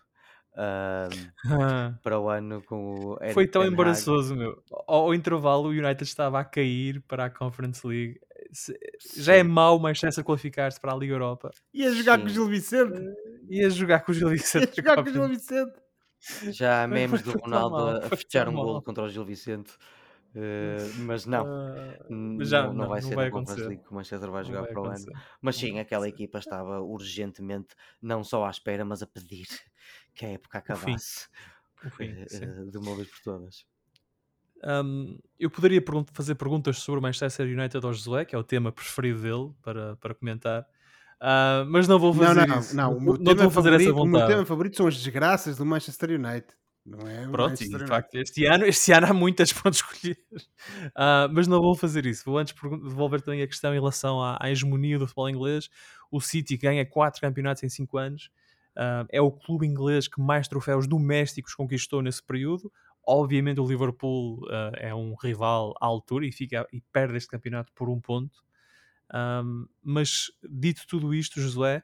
[0.56, 1.08] uh,
[2.04, 4.62] para o ano com o Eric Foi tão embaraçoso, meu.
[4.86, 8.20] Ao, ao, intervalo, o United estava a cair para a Conference League.
[8.52, 8.78] Se,
[9.16, 11.50] já é mau o Manchester qualificar-se para a Liga Europa.
[11.74, 12.24] Ia jogar Sim.
[12.24, 13.02] com o Gil Vicente.
[13.50, 14.68] Ia jogar com o Gil Vicente.
[14.68, 15.83] Ia jogar com o Gil Vicente.
[16.52, 19.72] Já há memes do Ronaldo a fechar um gol contra o Gil Vicente.
[20.36, 23.92] Uh, mas não, uh, já, não, não, vai não ser vai na Conference League que
[23.92, 25.06] o Manchester vai jogar vai para o ano.
[25.40, 29.46] Mas sim, aquela equipa estava urgentemente, não só à espera, mas a pedir
[30.16, 31.28] que a época acabasse
[31.86, 33.66] o fim, o fim, uh, de uma vez por todas.
[34.66, 35.84] Um, eu poderia
[36.14, 39.98] fazer perguntas sobre o Manchester United ao Josué, que é o tema preferido dele para,
[39.98, 40.66] para comentar.
[41.22, 42.76] Uh, mas não vou fazer não, não, isso.
[42.76, 45.66] Não, não, o meu, não tema, favorito, o meu tema favorito são as desgraças do
[45.66, 46.48] Manchester United.
[46.86, 50.18] Não é Pronto, e, de facto, este ano, este ano há muitas para escolher.
[50.88, 52.26] Uh, mas não vou fazer isso.
[52.26, 55.70] Vou antes devolver também a questão em relação à, à hegemonia do futebol inglês.
[56.12, 58.30] O City ganha 4 campeonatos em 5 anos.
[58.76, 62.72] Uh, é o clube inglês que mais troféus domésticos conquistou nesse período.
[63.06, 67.72] Obviamente o Liverpool uh, é um rival à altura e, fica, e perde este campeonato
[67.74, 68.44] por um ponto.
[69.14, 71.84] Um, mas dito tudo isto, Josué,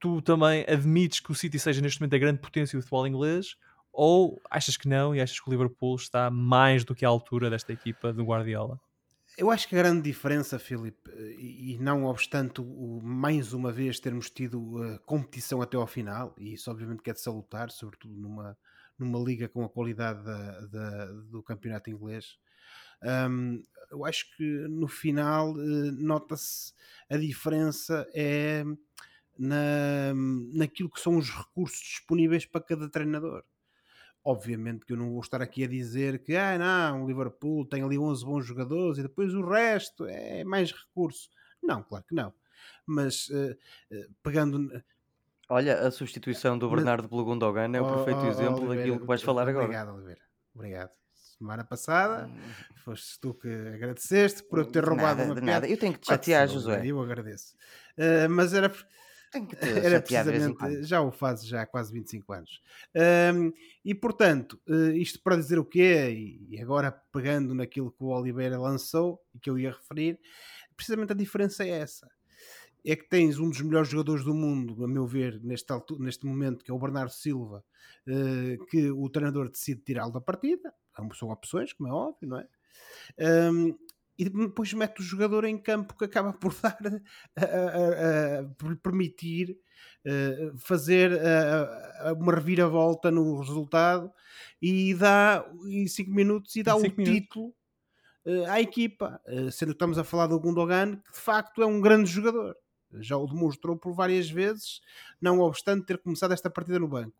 [0.00, 3.56] tu também admites que o City seja neste momento a grande potência do futebol inglês
[3.92, 7.50] ou achas que não e achas que o Liverpool está mais do que à altura
[7.50, 8.80] desta equipa do Guardiola?
[9.36, 12.60] Eu acho que a grande diferença, Filipe, e não obstante
[13.02, 17.14] mais uma vez termos tido a competição até ao final, e isso obviamente que é
[17.14, 18.58] salutar, sobretudo numa,
[18.98, 22.36] numa liga com a qualidade da, da, do campeonato inglês,
[23.02, 26.72] um, eu acho que no final uh, nota-se
[27.08, 28.64] a diferença é
[29.38, 30.12] na,
[30.52, 33.44] naquilo que são os recursos disponíveis para cada treinador.
[34.24, 37.82] Obviamente que eu não vou estar aqui a dizer que ah, não, o Liverpool tem
[37.82, 41.30] ali 11 bons jogadores e depois o resto é mais recurso.
[41.62, 42.34] Não, claro que não.
[42.84, 43.56] Mas uh,
[43.92, 44.82] uh, pegando.
[45.48, 49.06] Olha, a substituição do Bernardo pelo Gundogan é o perfeito oh, exemplo Oliveira, daquilo que
[49.06, 49.64] vais falar agora.
[49.64, 50.20] Obrigado, Oliveira.
[50.54, 50.90] Obrigado
[51.38, 52.26] semana passada.
[52.26, 52.40] Hum.
[52.84, 55.50] Foste tu que agradeceste por eu ter roubado nada, uma piada.
[55.52, 55.68] Nada.
[55.68, 56.82] Eu tenho que te chatear, José.
[56.84, 57.54] Eu agradeço.
[57.96, 58.72] Uh, mas era,
[59.60, 62.60] era precisamente, já o fazes já há quase 25 anos.
[63.34, 63.52] Um,
[63.84, 66.38] e portanto, uh, isto para dizer o quê?
[66.48, 70.18] E agora pegando naquilo que o Oliveira lançou e que eu ia referir,
[70.76, 72.08] precisamente a diferença é essa.
[72.86, 75.66] É que tens um dos melhores jogadores do mundo, a meu ver, neste,
[75.98, 77.62] neste momento, que é o Bernardo Silva,
[78.06, 80.72] uh, que o treinador decide tirá-lo da partida,
[81.14, 82.48] são opções, como é óbvio, não é?
[83.50, 83.78] Um,
[84.18, 86.78] e depois mete o jogador em campo que acaba por dar
[87.36, 89.56] a, a, a, a permitir
[90.04, 91.12] uh, fazer
[92.18, 94.12] uma reviravolta no resultado
[94.60, 97.04] e dá em 5 minutos e dá o minutos.
[97.04, 97.54] título
[98.26, 101.66] uh, à equipa, uh, sendo que estamos a falar do Gundogan, que de facto é
[101.66, 102.56] um grande jogador.
[103.00, 104.80] Já o demonstrou por várias vezes,
[105.20, 107.16] não obstante ter começado esta partida no banco.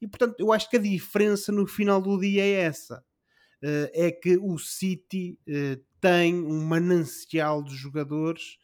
[0.00, 3.04] E portanto, eu acho que a diferença no final do dia é essa.
[3.62, 8.58] uh, é que o City uh, tem um manancial de jogadores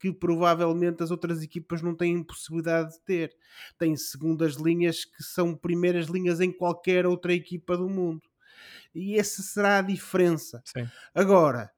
[0.00, 3.36] que provavelmente as outras equipas não têm possibilidade de ter.
[3.76, 8.22] Tem segundas linhas que são primeiras linhas em qualquer outra equipa do mundo.
[8.94, 10.62] E essa será a diferença.
[10.64, 10.88] Sim.
[11.14, 11.70] Agora,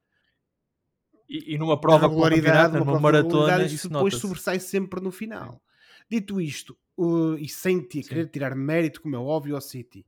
[1.31, 5.61] e, e, numa prova regularidade, numa maratona, isso depois sobressai sempre no final.
[6.09, 10.05] Dito isto, uh, e sem querer tirar mérito, como é óbvio, ao City,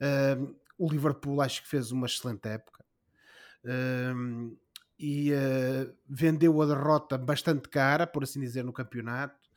[0.00, 2.84] uh, o Liverpool acho que fez uma excelente época.
[3.64, 4.56] Uh,
[4.98, 9.48] e uh, vendeu a derrota bastante cara, por assim dizer, no campeonato.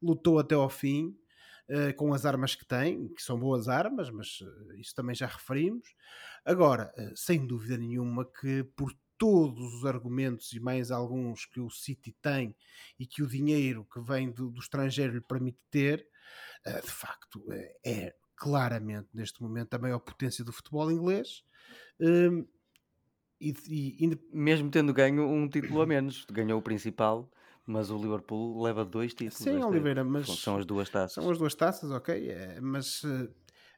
[0.00, 1.16] Lutou até ao fim
[1.68, 5.26] uh, com as armas que tem, que são boas armas, mas uh, isso também já
[5.26, 5.88] referimos.
[6.44, 12.16] Agora, sem dúvida nenhuma que por todos os argumentos e mais alguns que o City
[12.22, 12.56] tem
[12.98, 16.08] e que o dinheiro que vem do, do estrangeiro lhe permite ter,
[16.64, 17.44] de facto,
[17.84, 21.44] é claramente neste momento a maior potência do futebol inglês.
[22.00, 22.46] Hum,
[23.38, 27.30] e, e, e, mesmo tendo ganho um título a menos, ganhou o principal,
[27.66, 29.44] mas o Liverpool leva dois títulos.
[29.44, 31.12] Sim, Oliveira, mas são as duas taças.
[31.12, 33.30] São as duas taças, ok, é, mas uh,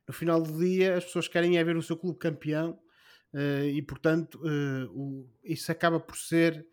[0.06, 2.81] no final do dia as pessoas querem é ver o seu clube campeão uh,
[3.34, 6.66] e portanto uh, o, isso acaba por ser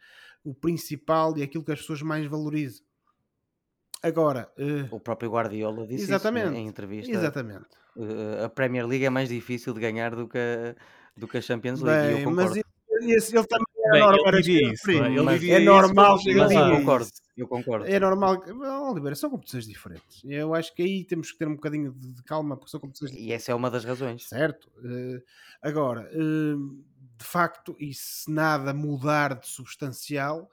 [0.44, 2.84] o principal e aquilo que as pessoas mais valorizam.
[4.02, 4.50] Agora,
[4.92, 7.12] o próprio Guardiola disse exatamente, isso em entrevista.
[7.12, 7.68] Exatamente.
[8.44, 10.76] a Premier League é mais difícil de ganhar do que a,
[11.18, 12.14] do que a Champions League.
[12.14, 12.56] Bem, eu concordo.
[12.56, 12.70] Mas
[13.10, 14.28] esse, ele também é Bem, normal.
[14.28, 17.86] Ele diria isso, ele mas, é normal Eu concordo, eu concordo.
[17.86, 18.44] É normal.
[18.92, 20.22] Oliveira, são competições diferentes.
[20.26, 23.32] Eu acho que aí temos que ter um bocadinho de, calma, porque são competições diferentes.
[23.32, 24.28] E essa é uma das razões.
[24.28, 24.70] Certo.
[24.78, 25.22] Uh,
[25.62, 26.84] agora, uh,
[27.18, 30.50] de facto, e se nada mudar de substancial,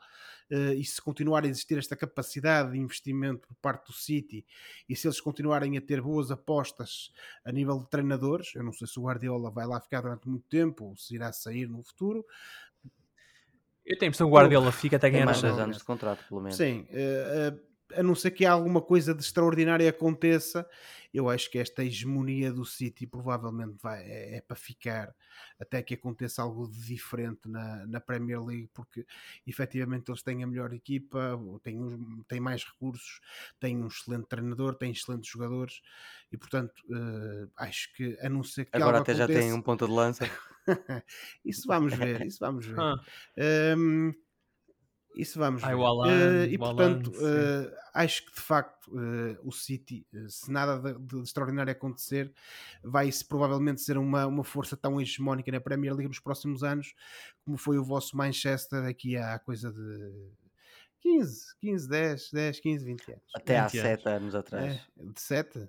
[0.50, 4.44] uh, e se continuar a existir esta capacidade de investimento por parte do City
[4.88, 7.12] e se eles continuarem a ter boas apostas
[7.44, 10.46] a nível de treinadores, eu não sei se o Guardiola vai lá ficar durante muito
[10.48, 12.24] tempo ou se irá sair no futuro.
[13.86, 16.24] Eu tenho a impressão que o Guardiola fica até ganhar mais dois anos de contrato,
[16.28, 16.56] pelo menos.
[16.56, 17.60] Sim, uh, uh,
[17.94, 20.68] a não ser que alguma coisa de extraordinário aconteça,
[21.12, 25.14] eu acho que esta hegemonia do City provavelmente vai, é, é, para ficar
[25.58, 29.06] até que aconteça algo de diferente na, na Premier League, porque
[29.46, 33.20] efetivamente eles têm a melhor equipa, têm, têm mais recursos,
[33.58, 35.80] têm um excelente treinador, têm excelentes jogadores
[36.30, 39.32] e portanto uh, acho que a não ser que agora até aconteça...
[39.32, 40.30] já tem um ponto de lança.
[41.44, 42.78] isso vamos ver, isso vamos ver.
[42.78, 42.96] Ah.
[43.76, 44.12] Um,
[45.16, 45.68] isso vamos ver.
[45.68, 50.98] Ai, uh, e portanto, uh, acho que de facto uh, o City, se nada de,
[50.98, 52.30] de, extraordinário acontecer,
[52.84, 56.94] vai -se provavelmente ser uma, uma força tão hegemónica na Premier League nos próximos anos,
[57.44, 60.12] como foi o vosso Manchester aqui há coisa de
[61.00, 63.22] 15, 15, 10, 10, 15, 20 anos.
[63.34, 64.74] Até 20 há 7 anos atrás.
[64.74, 65.68] É, de 7?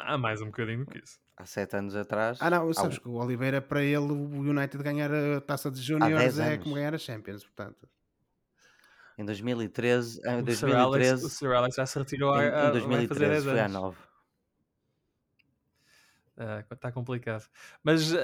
[0.00, 2.38] Ah, mais um bocadinho do que isso há sete anos atrás.
[2.40, 6.38] Ah, não, sabes que o Oliveira, para ele, o United ganhar a taça de Júniores
[6.38, 7.88] é como ganhar a Champions, portanto.
[9.18, 12.68] Em 2013, em o 2013, Sir Alex, o Sir Alex já se retirou em, a,
[12.68, 13.96] em 2013 foi a 9.
[16.72, 17.46] Está uh, complicado.
[17.84, 18.16] Mas uh,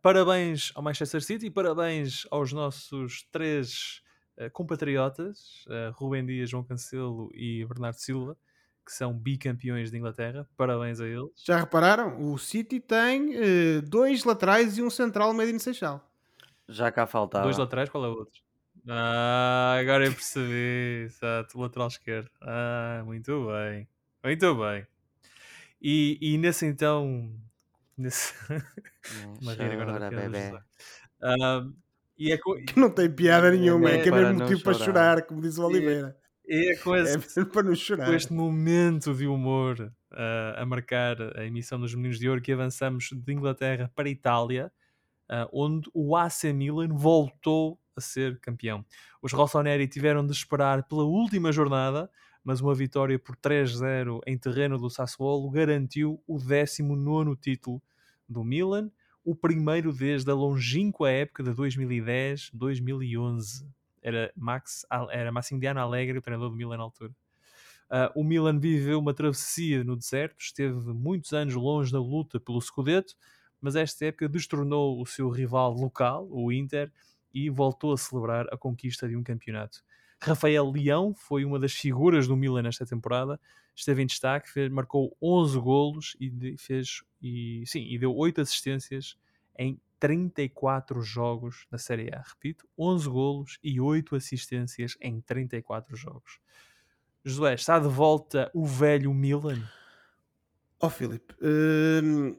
[0.00, 4.02] parabéns ao Manchester City e parabéns aos nossos três
[4.38, 8.36] uh, compatriotas, uh, Rubem Dias, João Cancelo e Bernardo Silva,
[8.84, 10.48] que são bicampeões de Inglaterra.
[10.56, 11.30] Parabéns a eles.
[11.44, 12.20] Já repararam?
[12.20, 16.08] O City tem uh, dois laterais e um central made in Seixal.
[16.68, 17.44] Já cá faltava.
[17.44, 18.40] Dois laterais, qual é o outro?
[18.88, 21.04] Ah, agora eu percebi.
[21.06, 22.30] Exato, lateral esquerdo.
[22.40, 23.88] Ah, muito bem.
[24.24, 24.86] Muito bem.
[25.80, 27.32] E, e nesse então.
[27.96, 28.34] Nesse...
[29.40, 30.56] Uma agora, bebê.
[31.22, 31.74] Uh,
[32.16, 32.54] e é co...
[32.54, 35.58] Que não tem piada nenhuma, é, é que é mesmo motivo para chorar, como diz
[35.58, 36.16] o Oliveira.
[36.52, 38.06] É com, é esse, é para chorar.
[38.06, 39.78] com este momento de humor
[40.10, 44.72] uh, a marcar a emissão dos Meninos de Ouro que avançamos de Inglaterra para Itália,
[45.30, 48.84] uh, onde o AC Milan voltou a ser campeão.
[49.22, 52.10] Os Rossoneri tiveram de esperar pela última jornada,
[52.42, 57.80] mas uma vitória por 3-0 em terreno do Sassuolo garantiu o 19 título
[58.28, 58.90] do Milan,
[59.24, 63.70] o primeiro desde a longínqua época de 2010-2011
[64.02, 67.12] era Max era Massimiliano Allegri, o treinador do Milan na altura.
[67.90, 72.60] Uh, o Milan viveu uma travessia no deserto, esteve muitos anos longe da luta pelo
[72.60, 73.14] Scudetto,
[73.60, 76.92] mas esta época destornou o seu rival local, o Inter,
[77.34, 79.82] e voltou a celebrar a conquista de um campeonato.
[80.22, 83.40] Rafael Leão foi uma das figuras do Milan nesta temporada,
[83.74, 89.16] esteve em destaque, fez, marcou 11 golos e fez e sim, e deu 8 assistências
[89.58, 92.22] em 34 jogos na Série A.
[92.26, 96.40] Repito, 11 golos e 8 assistências em 34 jogos.
[97.22, 99.62] Josué, está de volta o velho Milan?
[100.80, 102.34] Ó oh, Filipe, hum,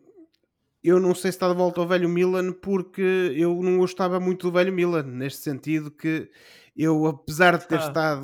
[0.84, 4.48] eu não sei se está de volta ao velho Milan porque eu não gostava muito
[4.48, 6.32] do velho Milan, neste sentido que
[6.76, 7.86] eu, apesar de ter Ah.
[7.88, 8.24] estado,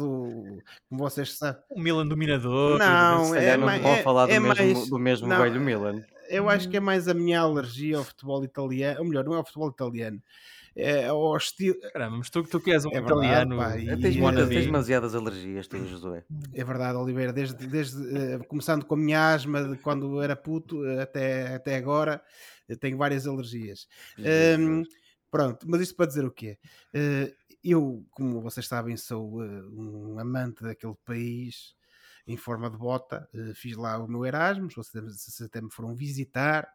[0.90, 2.80] como vocês sabem, Um Milan dominador.
[2.80, 6.04] Não, é não é- falar do é mesmo, mais- do mesmo não, velho Milan.
[6.30, 9.38] Eu acho que é mais a minha alergia ao futebol italiano, ou melhor, não é
[9.38, 10.22] ao futebol italiano,
[10.76, 11.80] é ao estilo.
[11.92, 13.56] Caramba, mas tu, tu que és um É verdade, italiano.
[13.58, 14.54] pá, e- Tens, e- muitas- wannabe.
[14.54, 16.24] tens demasiadas alergias, tu, Josué.
[16.54, 20.86] É verdade, Oliveira, desde, desde eh, começando com a minha asma de quando era puto
[20.86, 22.22] eh, até, até agora,
[22.68, 23.88] eu tenho várias alergias.
[24.20, 24.84] Hum,
[25.32, 26.58] pronto, mas isto para dizer o quê?
[26.94, 31.77] Eh, eu, como vocês sabem, sou eh, um amante daquele país
[32.28, 33.28] em forma de bota.
[33.34, 36.68] Eh, fiz lá o meu Erasmus, vocês até me foram visitar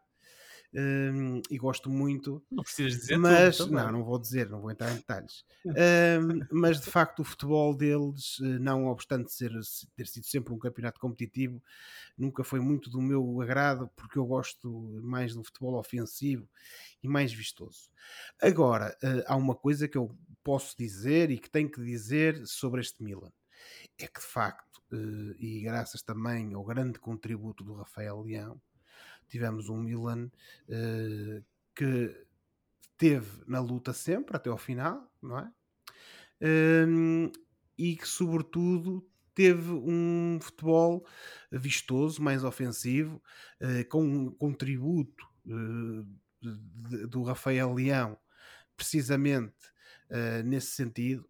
[0.73, 2.43] hum, e gosto muito.
[2.51, 3.69] Não precisas dizer Mas, tudo.
[3.69, 3.85] também.
[3.85, 5.45] não, não vou dizer, não vou entrar em detalhes.
[5.65, 5.73] Hum,
[6.51, 9.51] mas de facto, o futebol deles, eh, não obstante ser,
[9.95, 11.61] ter sido sempre um campeonato competitivo,
[12.17, 16.49] nunca foi muito do meu agrado, porque eu gosto mais do futebol ofensivo
[17.01, 17.89] e mais vistoso.
[18.41, 22.81] Agora, eh, há uma coisa que eu posso dizer e que tenho que dizer sobre
[22.81, 23.31] este Milan.
[23.97, 28.61] É que de facto, eh, e graças também ao grande contributo do Rafael Leão,
[29.27, 30.29] tivemos um Milan
[30.69, 31.41] eh,
[31.75, 32.25] que
[32.91, 35.51] esteve na luta sempre até ao final, não é?
[36.87, 37.31] Hum,
[37.77, 41.05] e que, sobretudo, teve um futebol
[41.51, 43.21] vistoso, mais ofensivo,
[43.59, 45.27] eh, com um contributo
[47.09, 48.17] do Rafael Leão,
[48.77, 49.71] precisamente
[50.45, 51.27] nesse sentido,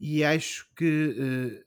[0.00, 1.64] e acho que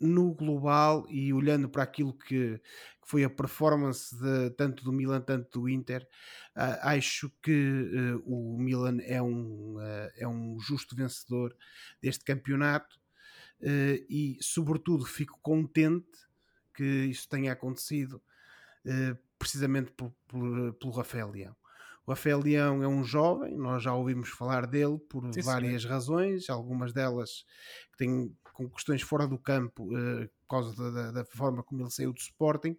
[0.00, 5.20] no global e olhando para aquilo que, que foi a performance de, tanto do Milan,
[5.20, 6.06] tanto do Inter,
[6.54, 11.54] ah, acho que eh, o Milan é um, eh, é um justo vencedor
[12.02, 12.98] deste campeonato
[13.62, 16.08] eh, e, sobretudo, fico contente
[16.74, 18.22] que isso tenha acontecido
[19.38, 21.56] precisamente por- por- pelo Rafael Leão.
[22.06, 26.48] O Rafael Leão é um jovem, nós já ouvimos falar dele por Sim, várias razões,
[26.50, 27.44] algumas delas
[27.92, 28.36] que têm
[28.68, 32.12] com questões fora do campo eh, por causa da, da- da forma como ele saiu
[32.12, 32.76] do Sporting.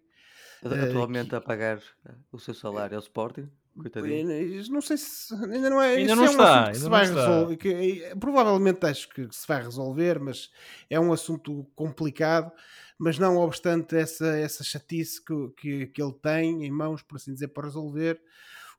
[0.64, 4.30] Eh, Atualmente que- a pagar eh, o seu salário ao Sporting, coitadinho.
[4.30, 5.96] Eh, Não sei se ainda não é.
[5.96, 7.14] Ainda isso não é um está, assunto que ainda se não vai está.
[7.26, 7.56] resolver.
[7.56, 7.68] que,
[8.04, 10.50] eh, provavelmente acho que se vai resolver, mas
[10.88, 12.52] é um assunto complicado.
[12.98, 17.32] Mas não obstante essa, essa chatice que, que, que ele tem em mãos, por assim
[17.32, 18.20] dizer, para resolver,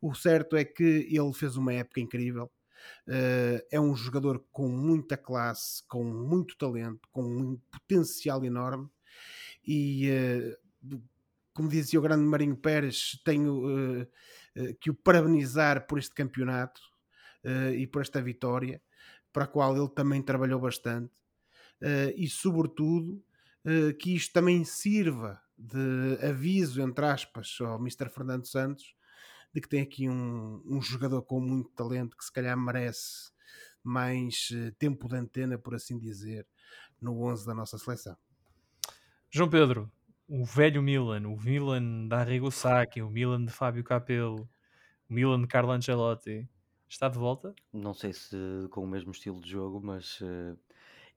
[0.01, 2.49] o certo é que ele fez uma época incrível.
[3.07, 8.89] Eh, é um jogador com muita classe, com muito talento, com um potencial enorme
[9.65, 10.57] e eh,
[11.53, 14.07] como dizia o grande Marinho Pérez, tenho
[14.55, 16.81] eh, que o parabenizar por este campeonato
[17.43, 18.81] eh, e por esta vitória,
[19.31, 21.13] para a qual ele também trabalhou bastante,
[21.81, 23.23] eh, e sobretudo
[23.97, 28.09] que isto também sirva de aviso, entre aspas, ao Mr.
[28.09, 28.93] Fernando Santos,
[29.53, 33.31] de que tem aqui um, um jogador com muito talento que se calhar merece
[33.83, 36.47] mais eh, tempo de antena, por assim dizer,
[37.01, 38.17] no 11 da nossa seleção.
[39.29, 39.91] João Pedro,
[40.27, 44.49] o velho Milan, o Milan da Arrigo Sacchi, o Milan de Fábio Capello,
[45.09, 46.49] o Milan de Carlo Ancelotti,
[46.89, 47.55] está de volta?
[47.71, 48.35] Não sei se
[48.69, 50.55] com o mesmo estilo de jogo, mas eh,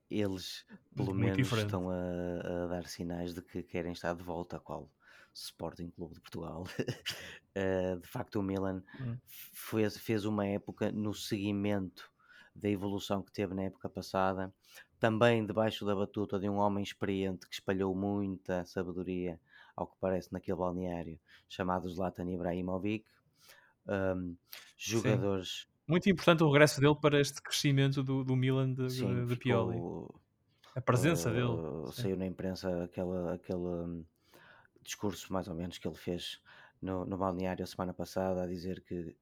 [0.09, 0.65] eles
[0.95, 1.57] pelo Muito menos diferente.
[1.57, 4.91] estão a, a dar sinais de que querem estar de volta, qual
[5.37, 6.63] Sporting Clube de Portugal.
[7.59, 9.17] Eh, de facto, o Milan Hum.
[9.25, 12.07] fez, fez uma época no seguimento
[12.55, 14.53] da evolução que teve na época passada,
[14.99, 19.39] também debaixo da batuta de um homem experiente que espalhou muita sabedoria,
[19.75, 21.19] ao que parece, naquele balneário,
[21.49, 23.05] chamado Zlatan Ibrahimovic.
[23.87, 24.35] Um,
[24.77, 29.35] jogadores Muito importante o regresso dele para este crescimento do, do Milan de, sim, de
[29.35, 29.73] Pioli.
[29.77, 30.21] ficou,
[30.75, 31.91] A presença uh, dele.
[31.93, 32.01] sim.
[32.03, 34.05] Saiu na imprensa aquela, aquele hum,
[34.87, 36.41] discurso, mais ou menos, que ele fez
[36.81, 39.15] no, no balneário a semana passada, a dizer que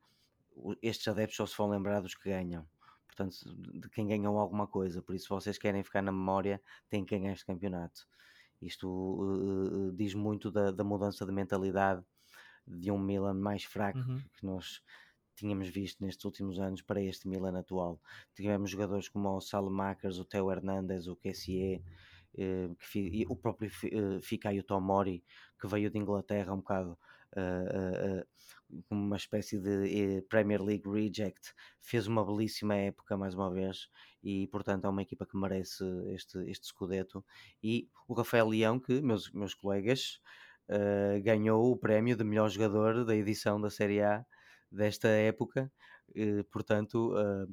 [0.82, 2.66] estes adeptos só se vão lembrar dos que ganham.
[3.08, 3.36] Portanto,
[3.80, 5.02] de quem ganhou alguma coisa.
[5.02, 8.08] Por isso, se vocês querem ficar na memória, têm que ganhar este campeonato.
[8.62, 12.04] Isto uh, diz muito da, da mudança de mentalidade
[12.68, 14.22] de um Milan mais fraco Uhum.
[14.34, 14.82] que nós
[15.36, 18.00] tínhamos visto nestes últimos anos para este Milan atual.
[18.34, 21.82] Tivemos jogadores como o Salemakers, o Theo Hernandes, o Kessie, eh,
[22.36, 25.24] que fi- e o próprio Fi- eh, Fikayo Tomori,
[25.60, 26.98] que veio de Inglaterra um bocado
[27.36, 27.42] eh,
[27.74, 28.26] eh, eh,
[28.90, 33.90] como uma espécie de eh, Premier League reject, fez uma belíssima época mais uma vez
[34.24, 35.84] e portanto é uma equipa que merece
[36.14, 37.24] este, este Scudetto.
[37.64, 40.20] E o Rafael Leão que, meus, meus colegas
[40.70, 44.26] eh, ganhou o prémio de melhor jogador da edição da Série A
[44.72, 45.72] desta época
[46.16, 47.46] eh, portanto eh,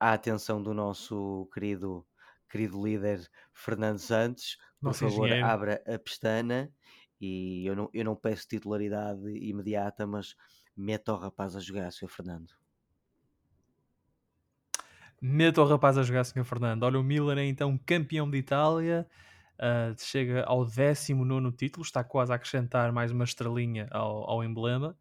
[0.00, 2.06] à atenção do nosso querido
[2.48, 5.46] querido líder Fernando Santos por Nosso favor engenheiro.
[5.46, 6.72] abra a pestana
[7.20, 10.36] E eu não, eu não peço titularidade imediata, mas
[10.76, 12.08] meta o rapaz a jogar, Sr.
[12.08, 12.50] Fernando.
[15.20, 16.44] Meta o rapaz a jogar, Sr.
[16.44, 16.84] Fernando.
[16.84, 19.04] Olha, o Milan é então campeão de Itália,
[19.58, 24.96] uh, chega ao 19 título, está quase a acrescentar mais uma estrelinha ao, ao emblema.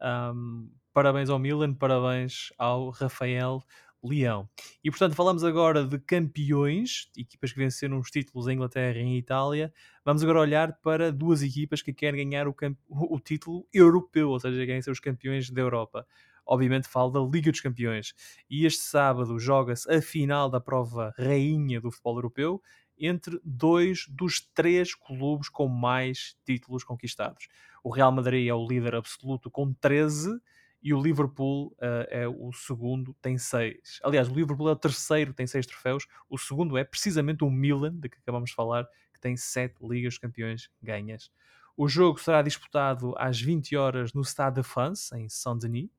[0.00, 3.62] Um, parabéns ao Milan, parabéns ao Rafael
[4.02, 4.48] Leão.
[4.82, 9.18] E portanto, falamos agora de campeões, equipas que venceram os títulos em Inglaterra e em
[9.18, 9.72] Itália.
[10.04, 12.54] Vamos agora olhar para duas equipas que querem ganhar o,
[12.88, 16.06] o título europeu, ou seja, querem ser os campeões da Europa.
[16.46, 18.14] Obviamente, falo da Liga dos Campeões.
[18.48, 22.62] E este sábado joga-se a final da prova rainha do futebol europeu
[22.98, 27.48] entre dois dos três clubes com mais títulos conquistados.
[27.82, 30.38] O Real Madrid é o líder absoluto com 13
[30.82, 34.00] e o Liverpool uh, é o segundo, tem seis.
[34.02, 36.06] Aliás, o Liverpool é o terceiro, tem seis troféus.
[36.28, 40.16] O segundo é precisamente o Milan, de que acabamos de falar, que tem sete Ligas
[40.16, 41.30] Campeões ganhas.
[41.76, 45.90] O jogo será disputado às 20 horas no Stade de France, em Saint-Denis.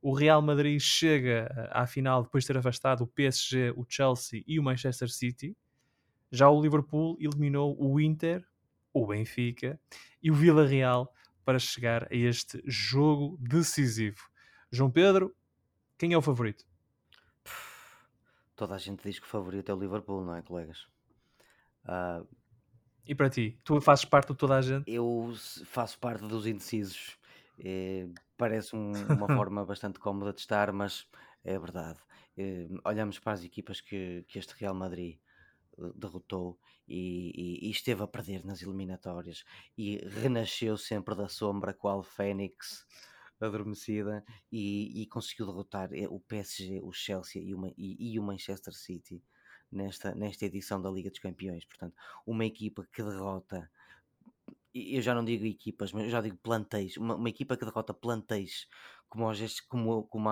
[0.00, 4.42] O Real Madrid chega eh, à final depois de ter afastado o PSG, o Chelsea
[4.46, 5.56] e o Manchester City.
[6.30, 8.44] Já o Liverpool eliminou o Inter,
[8.92, 9.78] o Benfica
[10.20, 11.12] e o Villarreal
[11.44, 14.28] para chegar a este jogo decisivo.
[14.70, 15.34] João Pedro,
[15.98, 16.64] quem é o favorito?
[18.56, 20.86] Toda a gente diz que o favorito é o Liverpool, não é, colegas?
[21.84, 22.26] Uh,
[23.06, 23.58] e para ti?
[23.64, 24.90] Tu fazes parte de toda a gente?
[24.90, 25.34] Eu
[25.64, 27.18] faço parte dos indecisos.
[27.58, 31.06] É, parece um, uma forma bastante cómoda de estar, mas
[31.44, 31.98] é verdade.
[32.36, 35.18] É, olhamos para as equipas que, que este Real Madrid
[35.94, 39.44] derrotou e, e, e, esteve a perder nas eliminatórias
[39.76, 42.86] e renasceu sempre da sombra qual Fênix
[43.40, 48.74] adormecida e, e, conseguiu derrotar eh, o PSG, o Chelsea e, uma, e, o Manchester
[48.74, 49.22] City
[49.70, 51.64] nesta, nesta edição da Liga dos Campeões.
[51.64, 51.94] Portanto,
[52.26, 53.68] uma equipa que derrota
[54.74, 57.92] eu já não digo equipas, mas eu já digo plantéis, uma, uma equipa que derrota
[57.92, 58.66] plantéis
[59.06, 60.30] como, estes, como, como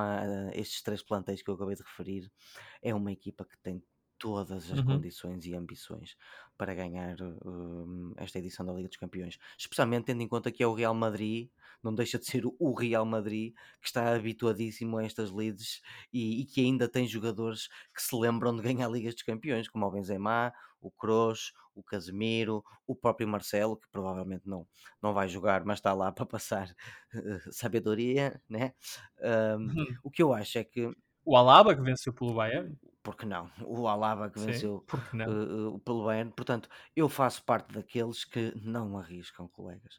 [0.55, 2.33] estes três plantéis que eu acabei de referir,
[2.81, 3.83] é uma equipa que tem
[4.21, 4.85] todas as uhum.
[4.85, 6.15] condições e ambições
[6.57, 10.67] para ganhar uh, esta edição da Liga dos Campeões, especialmente tendo em conta que é
[10.67, 11.49] o Real Madrid,
[11.83, 15.81] não deixa de ser o Real Madrid, que está habituadíssimo a estas leads
[16.13, 19.87] e, e que ainda tem jogadores que se lembram de ganhar Ligas dos Campeões, como
[19.87, 20.53] o Benzema,
[20.83, 24.67] o Kroos, o Casemiro, o próprio Marcelo, que provavelmente não,
[25.03, 26.69] não vai jogar, mas está lá para passar
[27.15, 28.75] uh, sabedoria, né?
[29.23, 29.97] uhum.
[30.03, 30.95] O que eu acho é que
[31.31, 33.51] o Alaba que venceu pelo Bayern porque não?
[33.65, 36.33] O Alaba que Sim, venceu uh, uh, pelo Bayern.
[36.33, 39.99] Portanto, eu faço parte daqueles que não arriscam, colegas.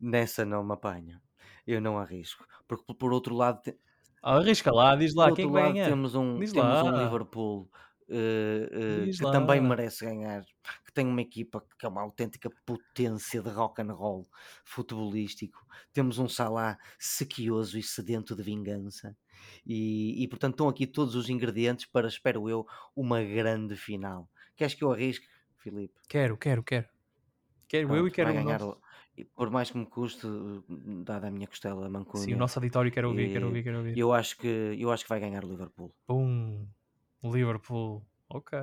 [0.00, 1.20] Nessa não me apanho.
[1.66, 2.46] Eu não arrisco.
[2.68, 3.62] Porque por outro lado.
[3.62, 3.76] Te...
[4.22, 5.86] Ah, arrisca lá, diz lá quem lado, ganha.
[5.86, 7.70] Temos um, temos um Liverpool
[8.08, 9.32] uh, que lá.
[9.32, 10.44] também merece ganhar,
[10.84, 14.28] que tem uma equipa que é uma autêntica potência de rock and roll
[14.64, 15.66] futebolístico.
[15.92, 19.16] Temos um Salah sequioso e sedento de vingança.
[19.66, 24.28] E, e portanto estão aqui todos os ingredientes para, espero eu, uma grande final.
[24.56, 25.26] Queres que eu arrisque,
[25.56, 25.94] Filipe?
[26.08, 26.88] Quero, quero, quero.
[27.68, 28.60] Quero Pronto, eu e quero ganhar.
[29.34, 30.26] Por mais que me custe,
[31.04, 32.22] dada a minha costela mancunha.
[32.22, 33.98] Sim, o nosso auditório quer ouvir, quer ouvir, quer ouvir.
[33.98, 35.94] Eu acho que, eu acho que vai ganhar o Liverpool.
[36.06, 36.66] Pum,
[37.24, 38.58] Liverpool, ok.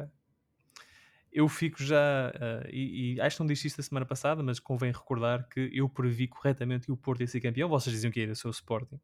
[1.32, 4.60] Eu fico já, uh, e, e, acho que não disse isto a semana passada, mas
[4.60, 7.68] convém recordar que eu previ corretamente o Porto ia ser campeão.
[7.68, 9.00] Vocês diziam que era o seu Sporting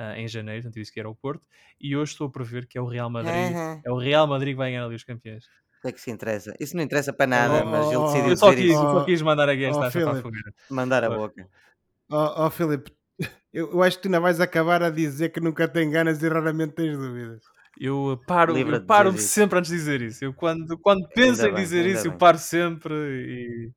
[0.00, 1.42] uh, em janeiro, portanto eu disse que era o Porto,
[1.80, 3.82] e hoje estou a prever que é o Real Madrid, uhum.
[3.84, 5.44] é o Real Madrid que vai ganhar ali os campeões.
[5.44, 6.54] O que é que se interessa?
[6.60, 8.74] Isso não interessa para nada, oh, mas ele decidiu eu só quis, isso.
[8.74, 11.48] Eu só quis mandar aqui esta oh, para a Mandar a boca.
[12.10, 12.92] Ó oh, Filipe,
[13.52, 16.28] eu, eu, acho que tu ainda vais acabar a dizer que nunca tem ganas e
[16.28, 17.42] raramente tens dúvidas.
[17.78, 20.22] Eu paro, eu paro sempre antes de dizer isso.
[20.22, 22.12] Eu quando, quando penso ainda em dizer isso, bem.
[22.12, 23.70] eu paro sempre e,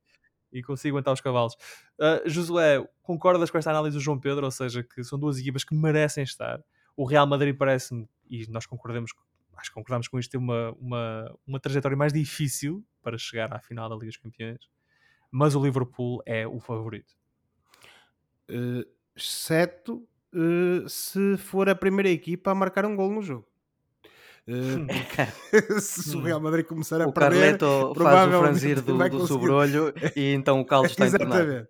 [0.54, 1.54] e consigo aguentar os cavalos.
[1.98, 4.44] Uh, Josué, concordas com esta análise do João Pedro?
[4.44, 6.62] Ou seja, que são duas equipas que merecem estar.
[6.96, 9.12] O Real Madrid parece-me, e nós concordamos,
[9.56, 13.58] acho que concordamos com isto, ter uma, uma, uma trajetória mais difícil para chegar à
[13.58, 14.70] final da Liga dos Campeões,
[15.30, 17.14] mas o Liverpool é o favorito.
[18.48, 23.48] Uh, exceto uh, se for a primeira equipa a marcar um gol no jogo.
[24.46, 29.26] Uh, se o Real Madrid começar a o perder, Carleto faz o franzir do, do
[29.26, 31.66] sobrolho e então o caldo está Exatamente.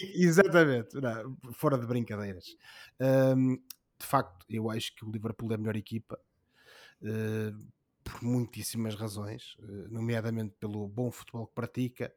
[0.00, 1.00] Exatamente.
[1.00, 2.44] Não, fora de brincadeiras.
[3.00, 6.18] Um, de facto, eu acho que o Liverpool é a melhor equipa.
[7.02, 7.56] Uh,
[8.02, 12.12] por muitíssimas razões, uh, nomeadamente pelo bom futebol que pratica,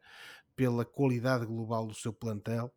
[0.55, 2.73] pela qualidade global do seu plantel,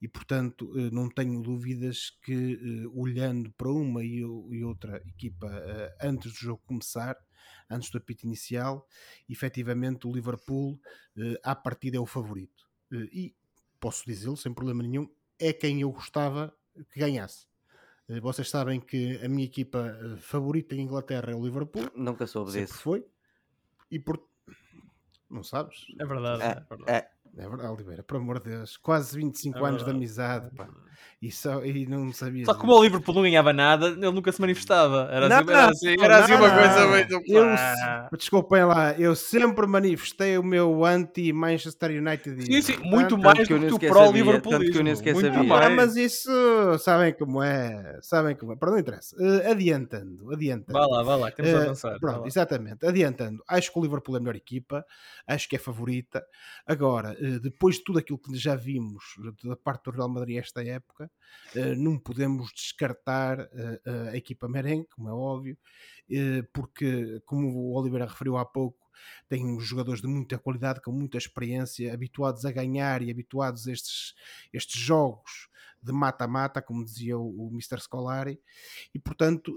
[0.00, 4.24] e portanto eh, não tenho dúvidas que eh, olhando para uma e
[4.64, 7.16] outra equipa eh, antes do jogo começar,
[7.68, 8.86] antes do apito inicial,
[9.28, 10.80] efetivamente o Liverpool
[11.42, 12.68] à partida é o favorito.
[12.90, 13.34] E
[13.78, 16.52] posso dizê-lo sem problema nenhum, é quem eu gostava
[16.90, 17.46] que ganhasse.
[18.20, 21.88] Vocês sabem que a minha equipa favorita em Inglaterra é o Liverpool.
[21.94, 22.82] Nunca soube Sempre disso.
[22.82, 23.06] foi.
[23.88, 24.20] E por.
[25.30, 25.86] Não sabes?
[25.98, 26.42] É verdade.
[26.42, 26.90] É, é verdade.
[26.90, 27.10] é.
[27.36, 28.76] É verdade, Oliveira, por amor de Deus.
[28.76, 29.96] Quase 25 É anos de verdade.
[29.96, 30.68] amizade, pá.
[31.22, 32.46] E, só, e não sabias.
[32.46, 35.08] Só que como o Liverpool não ganhava nada, ele nunca se manifestava.
[35.12, 37.22] Era Não, assim, era assim, era assim uma não, coisa muito.
[37.26, 37.46] Eu
[38.18, 42.42] Desculpem lá, eu sempre manifestei o meu anti-Manchester United.
[42.42, 44.50] Sim, sim, muito Portanto, mais do que o sequer pró-Liverpoolismo.
[44.50, 45.40] sabia, tanto que eu nem sequer Muito sabia.
[45.54, 45.76] Ah, mais.
[45.76, 46.30] mas isso
[46.78, 48.56] sabem como é, sabem como é.
[48.56, 49.14] Para não interessa.
[49.20, 50.78] Eh, adiantando, adiantando.
[50.78, 51.92] Vá lá, vá lá, que temos de Eh, avançar.
[51.92, 52.86] vá pronto, exatamente.
[52.86, 54.84] Adiantando, acho que o Liverpool é a melhor equipa,
[55.26, 56.24] acho que é favorita.
[56.66, 59.04] Agora, depois de tudo aquilo que já vimos
[59.44, 61.10] da parte do Real Madrid esta época,
[61.54, 65.58] eh, não podemos descartar eh, a equipa merengue, como é óbvio,
[66.10, 68.90] eh, porque, como o Oliveira referiu há pouco,
[69.28, 73.72] tem uns jogadores de muita qualidade, com muita experiência, habituados a ganhar e habituados a
[73.72, 74.14] estes,
[74.52, 75.48] estes jogos
[75.82, 77.80] de mata-mata, como dizia o, o Mr.
[77.80, 78.40] Scolari,
[78.94, 79.56] e portanto,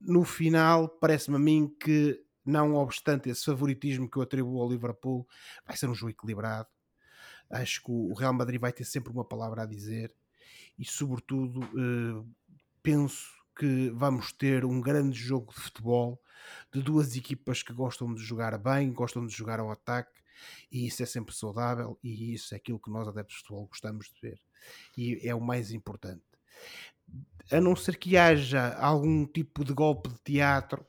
[0.00, 2.18] no final, parece-me a mim que,
[2.50, 5.26] não obstante esse favoritismo que eu atribuo ao Liverpool,
[5.66, 6.68] vai ser um jogo equilibrado.
[7.50, 10.14] Acho que o Real Madrid vai ter sempre uma palavra a dizer
[10.78, 12.24] e, sobretudo, eh,
[12.82, 13.28] penso
[13.58, 16.22] que vamos ter um grande jogo de futebol
[16.72, 20.20] de duas equipas que gostam de jogar bem, gostam de jogar ao ataque
[20.72, 24.06] e isso é sempre saudável e isso é aquilo que nós adeptos de futebol gostamos
[24.06, 24.40] de ver
[24.96, 26.24] e é o mais importante
[27.50, 30.86] a não ser que haja algum tipo de golpe de teatro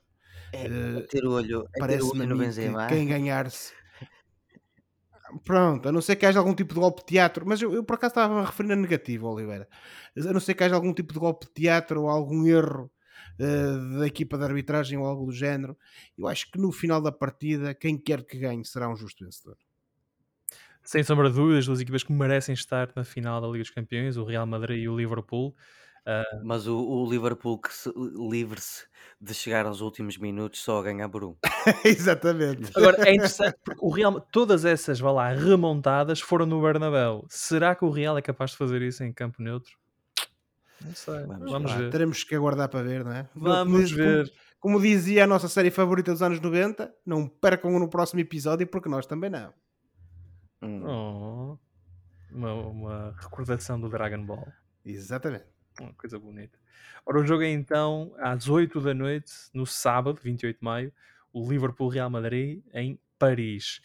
[0.53, 2.87] É, é ter o olho, é parece-me no Benzema.
[2.87, 3.73] que quem ganhar-se
[5.45, 7.83] pronto, a não ser que haja algum tipo de golpe de teatro mas eu, eu
[7.83, 9.67] por acaso estava a referir a negativo Oliveira,
[10.17, 12.91] a não ser que haja algum tipo de golpe de teatro ou algum erro
[13.39, 15.77] eh, da equipa de arbitragem ou algo do género
[16.17, 19.57] eu acho que no final da partida quem quer que ganhe será um justo vencedor
[20.83, 24.17] Sem sombra de dúvidas, duas equipas que merecem estar na final da Liga dos Campeões,
[24.17, 25.55] o Real Madrid e o Liverpool.
[26.43, 28.85] Mas o, o Liverpool que se livre-se
[29.19, 31.35] de chegar aos últimos minutos só a ganhar por um.
[31.85, 37.25] exatamente Agora, é interessante porque o Real, todas essas, vá lá, remontadas foram no Bernabéu.
[37.29, 39.71] Será que o Real é capaz de fazer isso em campo neutro?
[40.83, 41.25] Não sei.
[41.25, 41.91] Vamos Vamos, ver.
[41.91, 43.29] teremos que aguardar para ver, não é?
[43.35, 44.33] Vamos Como- ver.
[44.59, 48.89] Como dizia a nossa série favorita dos anos 90, não percam no próximo episódio, porque
[48.89, 49.51] nós também não.
[50.61, 50.83] Hum.
[50.85, 51.57] Oh,
[52.31, 54.47] uma, uma recordação do Dragon Ball.
[54.85, 55.45] Exatamente.
[55.79, 56.57] Uma coisa bonita.
[57.05, 60.93] Ora, o jogo é então às 8 da noite, no sábado, 28 de maio,
[61.33, 63.81] o Liverpool-Real Madrid em Paris.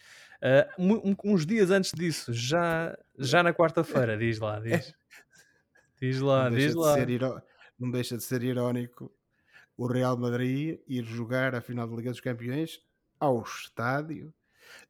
[0.77, 4.93] Um- uns dias antes disso, já, já na quarta-feira, diz lá, diz.
[5.99, 7.41] Diz lá, diz lá.
[7.79, 9.11] não deixa de ser irónico
[9.75, 12.79] o Real Madrid ir jogar a final da Liga dos Campeões
[13.19, 14.33] ao estádio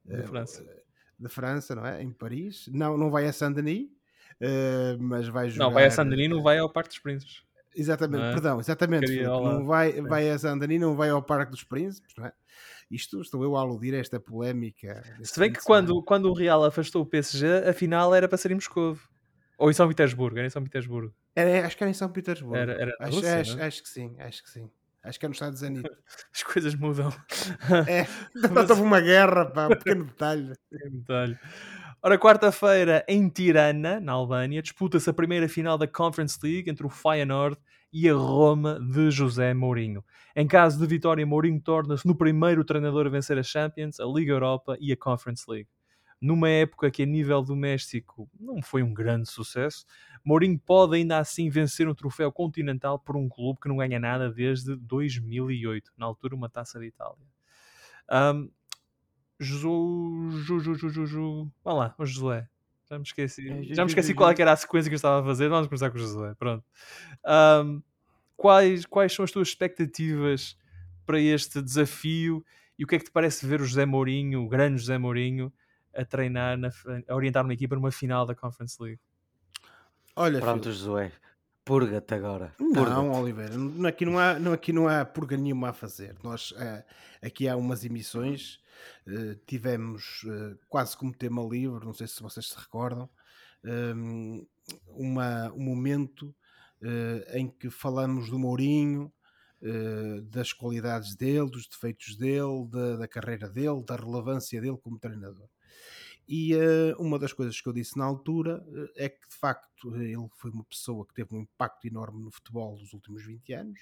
[0.04, 0.84] De eh, França.
[1.20, 2.02] de França, não é?
[2.02, 2.68] Em Paris.
[2.74, 3.90] Não, não vai a Saint-Denis,
[4.40, 5.66] eh, mas vai jogar.
[5.66, 7.48] Não, vai a Sandarino, não vai ao Parque dos Príncipes.
[7.78, 8.32] Exatamente, é?
[8.32, 9.22] perdão, exatamente.
[9.22, 12.34] Não vai, vai a Saint-Denis, não vai ao Parque dos Príncipes, não é?
[12.90, 15.04] Isto estou eu a aludir a esta polémica.
[15.22, 18.50] Se bem que quando, quando o Real afastou o PSG, a final era para ser
[18.50, 18.98] em Moscou.
[19.60, 21.14] Ou em São Petersburgo, era em São Petersburgo.
[21.36, 22.56] Era, acho que era em São Petersburgo.
[22.56, 23.64] Era- era acho, Rússia, acho, é?
[23.64, 24.72] acho que sim, acho que sim.
[25.04, 25.90] Acho que é no estado de Zenit.
[26.34, 27.10] As coisas mudam.
[27.88, 28.08] É,
[28.52, 28.70] mas...
[28.72, 30.54] houve uma guerra, pá, um pequeno detalhe.
[30.70, 31.40] Tem detalhe.
[32.08, 36.90] Ora, quarta-feira, em Tirana, na Albânia, disputa-se a primeira final da Conference League entre o
[36.90, 37.58] Feyenoord
[37.92, 40.02] e a Roma de José Mourinho.
[40.34, 44.32] Em caso de vitória, Mourinho torna-se no primeiro treinador a vencer a Champions, a Liga
[44.32, 45.68] Europa e a Conference League.
[46.22, 49.86] Numa época que a nível doméstico não foi um grande sucesso,
[50.24, 54.32] Mourinho pode ainda assim vencer um troféu continental por um clube que não ganha nada
[54.32, 57.28] desde 2008, na altura uma taça de Itália.
[58.10, 58.50] Ahm,
[59.40, 61.52] Ju, Ju, Ju, Ju, Ju, Ju.
[61.64, 62.48] Vá lá, o Josué.
[62.90, 63.50] Já me esqueci.
[63.50, 65.50] É, Já me esqueci qual era a sequência que eu estava a fazer.
[65.50, 66.34] Vamos começar com o Josué.
[66.36, 66.64] Pronto.
[67.26, 67.82] Ahm,
[68.36, 70.58] quais, quais são as tuas expectativas
[71.06, 72.46] para este desafio
[72.80, 75.52] e o que é que te parece ver o José Mourinho, o grande José Mourinho,
[75.94, 76.70] a treinar, na,
[77.08, 79.00] a orientar uma equipa numa final da Conference League?
[80.16, 81.12] Olha, Pronto, Filipe, Josué.
[81.68, 82.54] Purga-te agora.
[82.60, 83.20] Não, Purga-te.
[83.22, 86.16] Oliveira, não- aqui não há, não, aqui não há purga nenhuma a fazer.
[86.24, 86.86] Nós, eh,
[87.22, 88.60] aqui há umas emissões,
[89.06, 93.10] eh, tivemos eh, quase como tema livre, não sei se vocês se recordam,
[93.66, 94.46] ehm,
[94.88, 96.34] uma, um momento
[96.82, 99.12] eh, em que falamos do Mourinho,
[100.30, 105.50] das qualidades dele, dos defeitos dele, da, da carreira dele, da relevância dele como treinador.
[106.28, 109.96] E uh, uma das coisas que eu disse na altura uh, é que de facto
[109.96, 113.80] ele foi uma pessoa que teve um impacto enorme no futebol nos últimos 20 anos.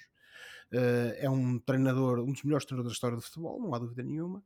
[0.72, 4.02] Uh, é um treinador, um dos melhores treinadores da história do futebol, não há dúvida
[4.02, 4.44] nenhuma,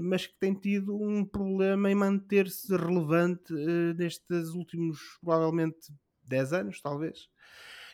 [0.00, 3.52] mas que tem tido um problema em manter-se relevante
[3.96, 5.92] nestes últimos, provavelmente,
[6.24, 7.28] 10 anos, talvez.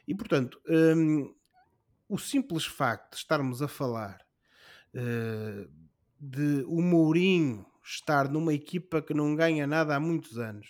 [0.06, 1.34] E portanto, um,
[2.08, 4.24] o simples facto de estarmos a falar
[6.20, 10.66] de o Mourinho estar numa equipa que não ganha nada há muitos anos,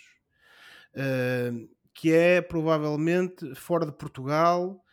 [0.95, 4.83] uh, que é provavelmente fora de Portugal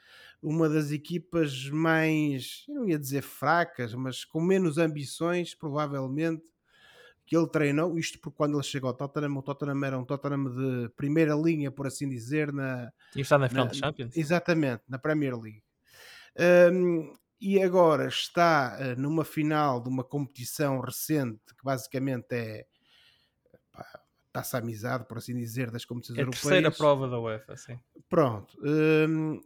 [0.42, 6.44] uma das equipas mais, eu não ia dizer fracas, mas com menos ambições, provavelmente,
[7.26, 7.98] que ele treinou.
[7.98, 11.72] Isto porque quando ele chegou ao Tottenham, o Tottenham era um Tottenham de primeira linha,
[11.72, 12.92] por assim dizer, na.
[13.14, 14.16] E está na final dos Champions?
[14.16, 15.62] Exatamente, na Premier League.
[16.72, 22.66] Um, e agora está uh, numa final de uma competição recente que basicamente é
[23.72, 23.84] pá,
[24.32, 26.46] taça amizade, por assim dizer, das competições é europeias.
[26.46, 27.78] A terceira prova da UEFA, sim.
[28.08, 28.54] Pronto.
[28.62, 29.40] Um,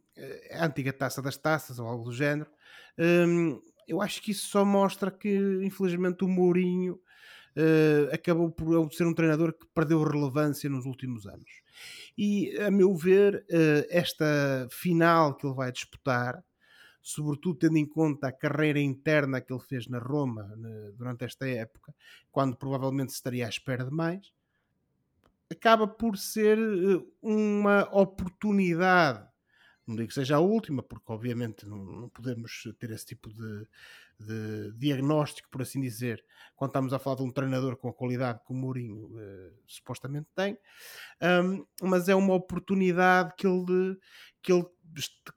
[0.52, 2.50] a antiga taça das taças ou algo do género.
[2.98, 6.94] Um, eu acho que isso só mostra que, infelizmente, o Mourinho
[7.56, 11.50] uh, acabou por ser um treinador que perdeu relevância nos últimos anos.
[12.18, 16.42] E, a meu ver, uh, esta final que ele vai disputar
[17.02, 21.48] sobretudo tendo em conta a carreira interna que ele fez na Roma né, durante esta
[21.48, 21.94] época,
[22.30, 24.32] quando provavelmente estaria à espera de mais,
[25.50, 29.28] acaba por ser eh, uma oportunidade.
[29.86, 33.66] Não digo que seja a última, porque obviamente não, não podemos ter esse tipo de,
[34.20, 36.22] de, diagnóstico, por assim dizer,
[36.54, 40.28] quando estamos a falar de um treinador com a qualidade que o Mourinho eh, supostamente
[40.34, 40.58] tem,
[41.42, 43.96] um, mas é uma oportunidade que ele,
[44.42, 44.66] que ele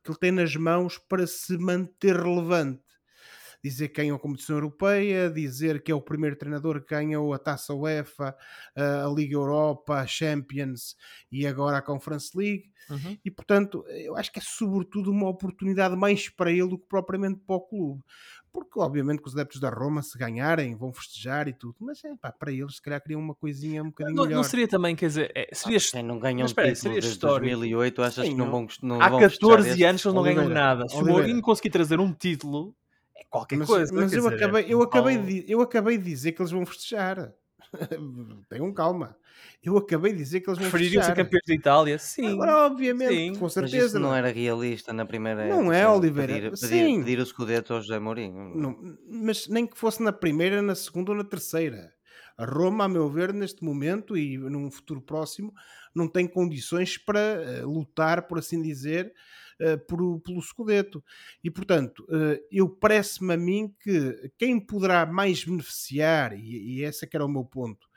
[0.03, 2.81] que ele tem nas mãos para se manter relevante.
[3.63, 7.39] Dizer que ganhou a competição europeia, dizer que é o primeiro treinador que ganhou a
[7.39, 8.35] taça UEFA,
[8.75, 10.97] a Liga Europa, a Champions
[11.31, 12.73] e agora a Conference League.
[12.89, 13.17] Uhum.
[13.23, 17.39] E portanto, eu acho que é sobretudo uma oportunidade mais para ele do que propriamente
[17.39, 18.03] para o clube
[18.53, 22.15] porque obviamente que os adeptos da Roma, se ganharem, vão festejar e tudo, mas é
[22.15, 24.37] pá, para eles, se calhar queriam uma coisinha um bocadinho não, melhor.
[24.37, 25.79] Não seria também, quer dizer, é, seria.
[25.79, 29.01] Ah, quem não ganham um título seria desde 2008, achas Sim, que não vão não
[29.01, 30.87] Há vão 14 anos que eles não ganham nada.
[30.87, 32.75] Se o Mourinho conseguir trazer um título,
[33.15, 33.91] é qualquer mas, coisa.
[33.91, 37.33] Mas eu, dizer, acabei, eu, acabei de, eu acabei de dizer que eles vão festejar.
[38.49, 39.15] Tenham calma.
[39.63, 41.97] Eu acabei de dizer que eles vão Prefeririam ser campeões de Itália?
[41.97, 42.33] Sim.
[42.33, 43.35] Agora, obviamente, sim.
[43.35, 43.77] com certeza.
[43.77, 46.33] Mas isso não era realista na primeira Não é, Oliveira.
[46.33, 46.67] Pedir, sim.
[46.67, 48.55] pedir, pedir o Scudetto ao José Mourinho.
[48.55, 51.93] Não, mas nem que fosse na primeira, na segunda ou na terceira.
[52.37, 55.53] A Roma, a meu ver, neste momento e num futuro próximo,
[55.93, 59.13] não tem condições para uh, lutar, por assim dizer,
[59.61, 61.03] uh, por, pelo Scudetto.
[61.43, 67.05] E, portanto, uh, eu parece-me a mim que quem poderá mais beneficiar, e, e esse
[67.05, 67.87] é que era o meu ponto,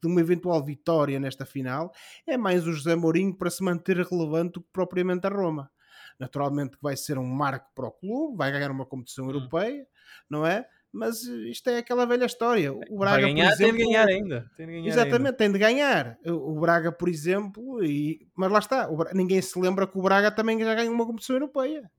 [0.00, 1.92] de uma eventual vitória nesta final
[2.26, 5.70] é mais o José Mourinho para se manter relevante do que propriamente a Roma.
[6.18, 9.30] Naturalmente que vai ser um marco para o clube, vai ganhar uma competição hum.
[9.30, 9.86] europeia,
[10.28, 10.66] não é?
[10.94, 12.72] Mas isto é aquela velha história.
[12.72, 14.50] O Braga, ganhar, por exemplo, tem de ganhar ainda.
[14.56, 15.32] De ganhar exatamente, ainda.
[15.32, 16.18] tem de ganhar.
[16.24, 20.30] O Braga, por exemplo, e, mas lá está, Braga, ninguém se lembra que o Braga
[20.30, 21.90] também já ganhou uma competição europeia.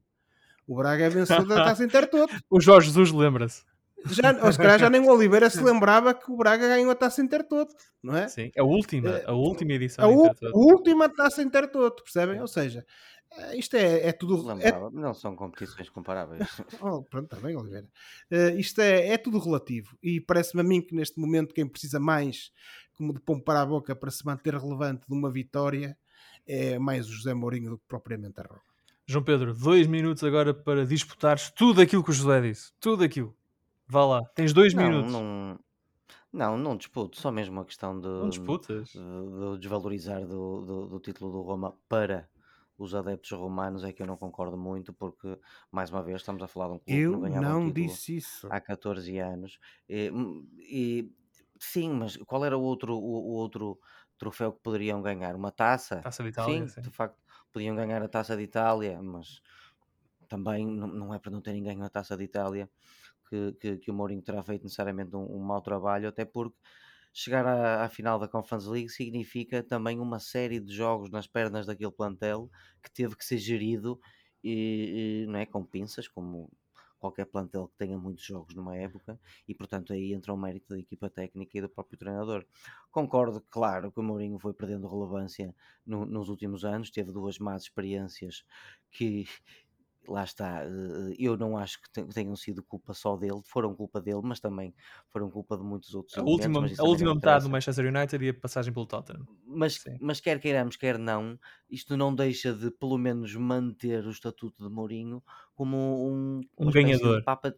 [0.66, 2.34] O Braga é vencedor da Taça Intertoto.
[2.50, 3.64] O Jorge Jesus lembra-se.
[4.08, 6.96] Já, ou se calhar já nem o Oliveira se lembrava que o Braga ganhou a
[6.96, 7.74] taça Intertoto,
[8.04, 8.28] não é?
[8.28, 10.06] Sim, a última, a última edição.
[10.06, 12.39] A, a última taça Intertoto, percebem?
[12.39, 12.86] Ou seja,
[13.32, 14.50] eh, isto é, é tudo.
[14.62, 14.90] É...
[14.92, 16.48] Não são competições comparáveis.
[16.82, 17.88] oh, pronto, está bem, Oliveira.
[18.32, 22.00] Uh, isto é, é tudo relativo e parece-me a mim que neste momento quem precisa
[22.00, 22.52] mais
[22.94, 25.98] como de pão para a boca para se manter relevante de uma vitória
[26.48, 28.62] é mais o José Mourinho do que propriamente a Roma.
[29.08, 32.72] João Pedro, dois minutos agora para disputares tudo aquilo que o José disse.
[32.80, 33.36] Tudo aquilo.
[33.88, 35.12] Vá lá, tens dois Não, minutos.
[35.12, 35.60] não,
[36.34, 38.90] não, não disputo, só mesmo a questão de, Não disputas?
[38.90, 42.28] de- de desvalorizar do, do, do título do Roma para
[42.78, 45.40] os adeptos romanos é que eu não concordo muito, porque,
[45.72, 48.16] mais uma vez, estamos a falar de um clube que Eu não ganhava não disse
[48.18, 48.48] isso.
[48.50, 49.60] há 14 anos.
[49.90, 51.12] E, hum, e-
[51.60, 53.80] sim, mas qual era o outro, o, o outro
[54.18, 55.36] troféu que poderiam ganhar?
[55.36, 56.06] Uma taça?
[56.06, 56.86] Taça de Itália, Sim, sim.
[56.86, 57.20] de facto,
[57.52, 59.42] podiam ganhar a taça de Itália, mas
[60.28, 62.70] também não, não é para não terem ganho a taça de Itália
[63.30, 66.58] que, que, que o Mourinho terá feito necessariamente um, um mau trabalho, até porque
[67.16, 71.66] chegar à, à, final da Conference League significa também uma série de jogos nas pernas
[71.66, 72.51] daquele plantel
[72.84, 73.97] que teve que ser gerido
[74.43, 76.51] e, e não é, com pinças, como
[76.99, 80.80] qualquer plantel que tenha muitos jogos numa época, e portanto aí entra o mérito da
[80.80, 82.45] equipa técnica e do próprio treinador.
[82.91, 85.55] Concordo, claro, que o Mourinho foi perdendo relevância
[85.86, 88.43] no, nos últimos anos, teve duas más experiências
[88.91, 89.26] que
[90.08, 94.22] lá está, eh, eu não acho que tenham sido culpa só dele, foram culpa dele,
[94.24, 94.74] mas também
[95.12, 98.34] foram culpa de muitos outros a última, a última metade do Manchester United e a
[98.34, 99.26] passagem pelo Tottenham.
[99.45, 101.39] Mas, mas quer queiramos, quer não,
[101.70, 105.78] isto não deixa de pelo menos manter o estatuto de Mourinho como
[106.10, 107.24] um, um ganhador.
[107.24, 107.56] Papa,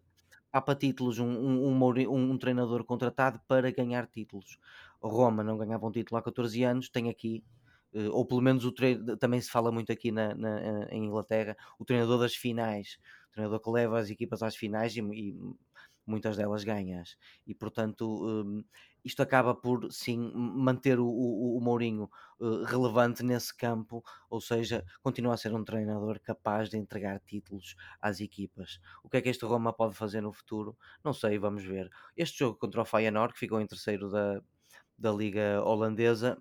[0.52, 4.58] papa títulos, um, um, um, um, treinador contratado para ganhar títulos.
[5.02, 7.57] Roma não ganhava um título há 14 anos, tem aqui eh,
[8.12, 8.72] ou pelo menos o
[9.20, 13.34] também se fala muito aqui na, na, eh, em Inglaterra, o treinador das finais, o
[13.34, 15.36] treinador que leva as equipas às finais e, e
[16.08, 17.18] muitas delas ganhas.
[17.46, 18.64] E portanto, um,
[19.04, 24.84] isto acaba por sim manter o, o, o Mourinho uh, relevante nesse campo, ou seja,
[25.02, 28.80] continua a ser um treinador capaz de entregar títulos às equipas.
[29.04, 30.78] O que é que este Roma pode fazer no futuro?
[31.04, 31.90] Não sei, vamos ver.
[32.16, 34.42] Este jogo contra o Feyenoord, que ficou em terceiro da,
[34.98, 36.38] da Liga Holandesa,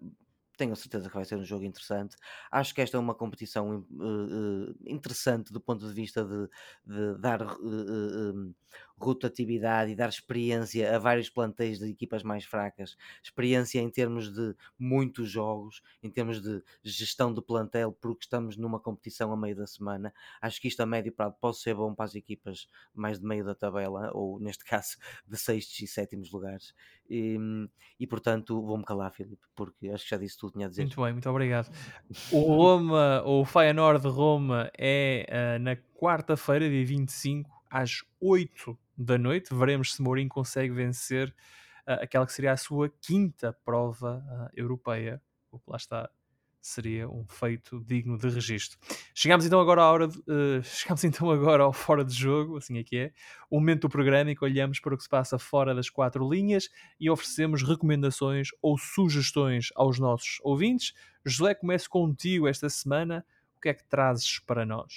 [0.57, 2.16] tenho certeza que vai ser um jogo interessante.
[2.50, 6.48] Acho que esta é uma competição uh, interessante do ponto de vista de,
[6.84, 8.54] de dar uh,
[8.99, 14.55] rotatividade e dar experiência a vários plantéis de equipas mais fracas, experiência em termos de
[14.78, 19.66] muitos jogos, em termos de gestão de plantel, porque estamos numa competição a meio da
[19.66, 20.12] semana.
[20.40, 23.44] Acho que isto a médio prazo pode ser bom para as equipas mais de meio
[23.44, 26.74] da tabela, ou neste caso de sextos e sétimos lugares.
[27.09, 27.36] E,
[28.01, 30.82] e portanto, vou-me calar, Filipe, porque acho que já disse tudo tinha a dizer.
[30.82, 31.70] Muito bem, muito obrigado.
[32.32, 39.18] O Roma, o Feyenoord de Roma é uh, na quarta-feira, dia 25, às 8 da
[39.18, 39.55] noite.
[39.55, 41.28] Veremos se Mourinho consegue vencer
[41.86, 45.20] uh, aquela que seria a sua quinta prova uh, europeia.
[45.51, 46.11] O que lá está
[46.66, 48.78] seria um feito digno de registro.
[49.14, 52.76] Chegamos então agora à hora de, uh, chegamos então agora ao fora de jogo, assim
[52.78, 53.12] é que é,
[53.49, 56.28] o momento do programa em que olhamos para o que se passa fora das quatro
[56.28, 56.68] linhas
[56.99, 60.92] e oferecemos recomendações ou sugestões aos nossos ouvintes.
[61.24, 63.24] José, começo contigo esta semana.
[63.57, 64.92] O que é que trazes para nós?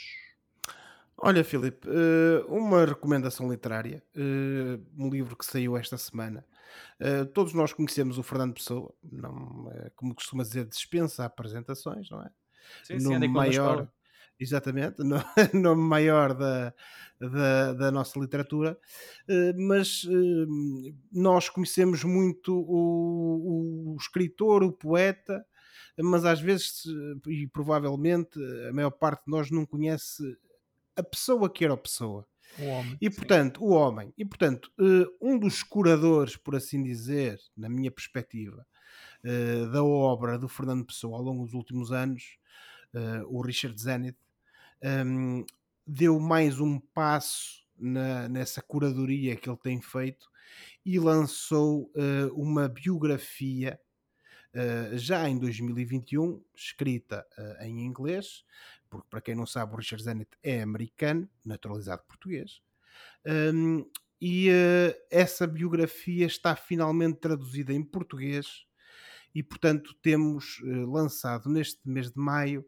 [1.22, 6.46] Olha, Filipe, eh, uma recomendação literária, eh, um livro que saiu esta semana.
[6.98, 12.30] Eh, todos nós conhecemos o Fernando Pessoa, não, como costuma dizer, dispensa apresentações, não é?
[12.84, 13.92] Sim, sim, maior,
[14.40, 15.18] exatamente, no,
[15.54, 16.74] nome maior da,
[17.20, 18.80] da, da, nossa literatura,
[19.58, 20.08] mas
[21.12, 25.46] nós conhecemos muito o, o escritor, o poeta,
[25.98, 26.84] mas às vezes,
[27.28, 28.40] e provavelmente,
[28.70, 30.24] a maior parte de nós não conhece
[31.00, 32.28] a pessoa que era a pessoa.
[32.58, 32.98] O homem.
[33.00, 33.66] E portanto, sim.
[33.66, 34.14] o homem.
[34.18, 38.66] E portanto, eh, um dos curadores, por assim dizer, na minha perspectiva,
[39.24, 42.38] eh, da obra do Fernando Pessoa ao longo dos últimos anos,
[42.94, 44.18] eh, o Richard Zenith,
[44.82, 45.44] ehm,
[45.86, 50.28] deu mais um passo na, nessa curadoria que ele tem feito
[50.86, 51.92] e lançou
[52.34, 53.80] uma biografia
[54.94, 57.26] já em 2021, escrita
[57.62, 58.44] em inglês,
[58.90, 62.62] porque para quem não sabe, o Richard Zenit é americano, naturalizado português,
[63.54, 63.86] um,
[64.22, 68.66] e uh, essa biografia está finalmente traduzida em português
[69.34, 72.66] e, portanto, temos uh, lançado neste mês de maio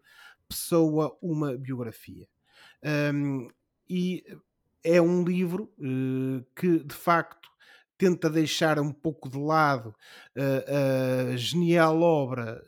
[0.48, 2.28] Pessoa uma biografia.
[3.14, 3.50] Um,
[3.90, 4.24] e
[4.84, 7.50] é um livro uh, que, de facto,
[8.02, 9.94] tenta deixar um pouco de lado
[10.36, 12.60] a genial obra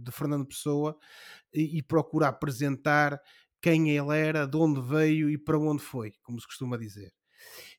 [0.00, 0.96] de Fernando Pessoa
[1.52, 3.20] e, e procura apresentar
[3.60, 7.12] quem ele era, de onde veio e para onde foi, como se costuma dizer.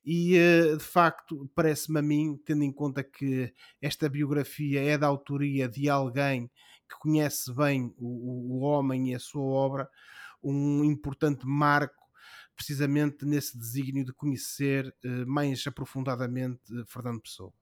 [0.06, 5.08] E eh, de facto, parece-me a mim, tendo em conta que esta biografia é da
[5.08, 6.52] autoria de alguém
[6.88, 9.90] que conhece bem o, o homem e a sua obra,
[10.44, 12.05] um importante marco
[12.56, 17.54] precisamente nesse desígnio de conhecer uh, mais aprofundadamente uh, Fernando Pessoa.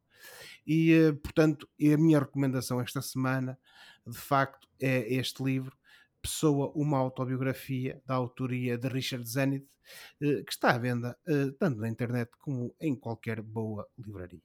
[0.65, 3.57] E, uh, portanto, a minha recomendação esta semana,
[4.05, 5.75] de facto, é este livro,
[6.21, 9.67] Pessoa, uma autobiografia da autoria de Richard Zenith,
[10.21, 14.41] eh, que está à venda eh, tanto na internet como em qualquer boa livraria.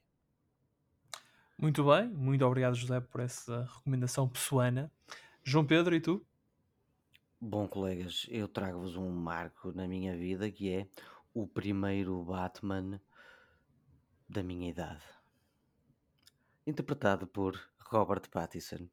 [1.56, 4.90] Muito bem, muito obrigado José por essa recomendação pessoana.
[5.42, 6.24] João Pedro, e tu?
[7.40, 10.88] Bom, colegas, eu trago-vos um marco na minha vida que é
[11.32, 13.00] o primeiro Batman
[14.28, 15.04] da minha idade.
[16.66, 18.88] Interpretado por Robert Pattinson.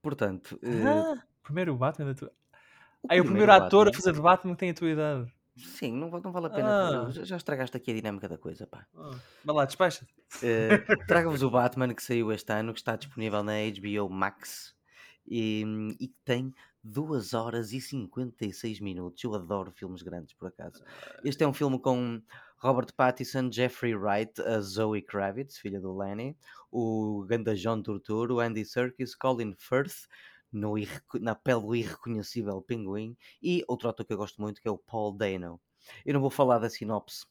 [0.00, 2.32] Portanto, ah, primeiro Batman da tua.
[3.02, 3.90] O é o primeiro ator Batman.
[3.90, 5.34] a fazer de Batman que tem a tua idade.
[5.56, 7.08] Sim, não, não vale a pena.
[7.08, 7.10] Ah.
[7.10, 8.86] Já estragaste aqui a dinâmica da coisa, pá.
[8.94, 9.18] Ah.
[9.44, 10.14] Vai lá, despacha-te.
[10.36, 14.75] Uh, Trago-vos o Batman que saiu este ano, que está disponível na HBO Max
[15.26, 15.64] e,
[15.98, 19.22] e que tem 2 horas e 56 minutos.
[19.22, 20.82] Eu adoro filmes grandes, por acaso.
[21.24, 22.22] Este é um filme com
[22.58, 26.36] Robert Pattinson, Jeffrey Wright, a Zoe Kravitz, filha do Lenny,
[26.70, 30.06] o ganda John Turturro, Andy Serkis, Colin Firth,
[30.52, 30.74] no
[31.20, 34.78] na pele do irreconhecível pinguim, e outro ator que eu gosto muito que é o
[34.78, 35.60] Paul Dano.
[36.04, 37.26] Eu não vou falar da sinopse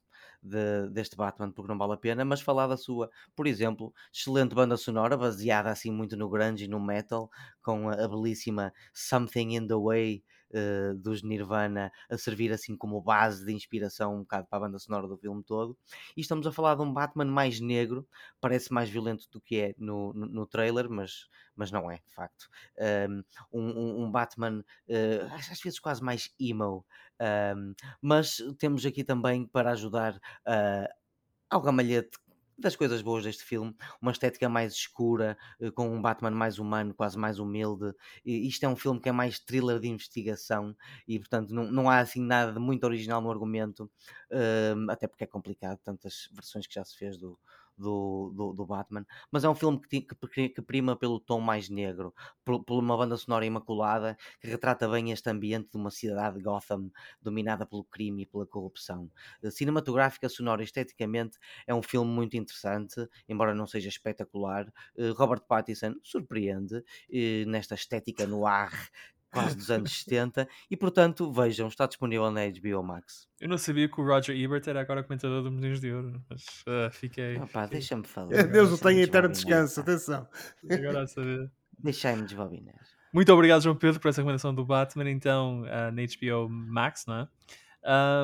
[0.46, 4.54] de, deste Batman porque não vale a pena, mas falar da sua, por exemplo, excelente
[4.56, 7.30] banda sonora baseada assim muito no grunge e no metal,
[7.62, 13.02] com a, a belíssima Something in the Way uh, dos Nirvana a servir assim como
[13.02, 15.78] base de inspiração um bocado para a banda sonora do filme todo.
[16.16, 18.08] E estamos a falar de um Batman mais negro,
[18.40, 22.14] parece mais violento do que é no, no, no trailer, mas, mas não é, de
[22.14, 22.50] facto.
[22.80, 26.86] Um, um, um Batman uh, às vezes quase mais emo,
[27.56, 30.94] um, mas temos aqui também para ajudar uh,
[31.50, 32.18] ao gamalhete
[32.58, 36.94] das coisas boas deste filme, uma estética mais escura, eh, com um Batman mais humano,
[36.94, 37.94] quase mais humilde.
[38.24, 40.76] E isto é um filme que é mais thriller de investigação
[41.08, 43.92] e, portanto, não, não há assim nada de muito original no argumento,
[44.32, 47.38] uh, até porque é complicado, tantas versões que já se fez do,
[47.78, 51.70] do, do, do, Batman, mas é um filme que, que, que, prima pelo tom mais
[51.70, 52.14] negro,
[52.44, 56.90] por, por, uma banda sonora imaculada que retrata bem este ambiente de uma cidade Gotham
[57.22, 59.10] dominada pelo crime e pela corrupção.
[59.42, 64.72] Eh, cinematográfica, sonora e esteticamente é um filme muito interessante, embora não seja espetacular.
[64.98, 68.72] Eh, Robert Pattinson surpreende eh, nesta estética no ar
[69.32, 73.28] quase dos anos 70 e portanto vejam, está disponível na HBO Max.
[73.40, 76.44] Eu não sabia que o Roger Ebert era agora comentador do Meninos de Ouro, mas
[76.68, 77.38] uh, fiquei.
[77.38, 78.44] Opa, deixa-me falar.
[78.44, 80.28] Deus o tenha eterno descanso, atenção.
[80.70, 81.52] Agora a saber.
[81.78, 82.80] Deixai-me desbobinar.
[83.14, 87.20] Muito obrigado, João Pedro, por essa recomendação do Batman, então, uh, na HBO Max, não
[87.20, 87.28] é?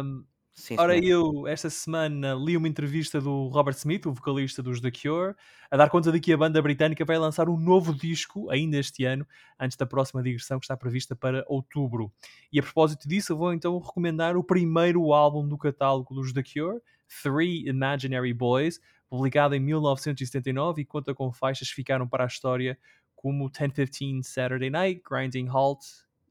[0.03, 4.81] Um, Sim, Ora, eu esta semana li uma entrevista do Robert Smith, o vocalista dos
[4.81, 5.33] The Cure,
[5.71, 9.05] a dar conta de que a banda britânica vai lançar um novo disco ainda este
[9.05, 9.25] ano,
[9.57, 12.11] antes da próxima digressão que está prevista para outubro.
[12.51, 16.43] E a propósito disso, eu vou então recomendar o primeiro álbum do catálogo dos The
[16.43, 16.81] Cure,
[17.23, 22.77] Three Imaginary Boys, publicado em 1979 e conta com faixas que ficaram para a história
[23.15, 25.79] como 1015 Saturday Night, Grinding Halt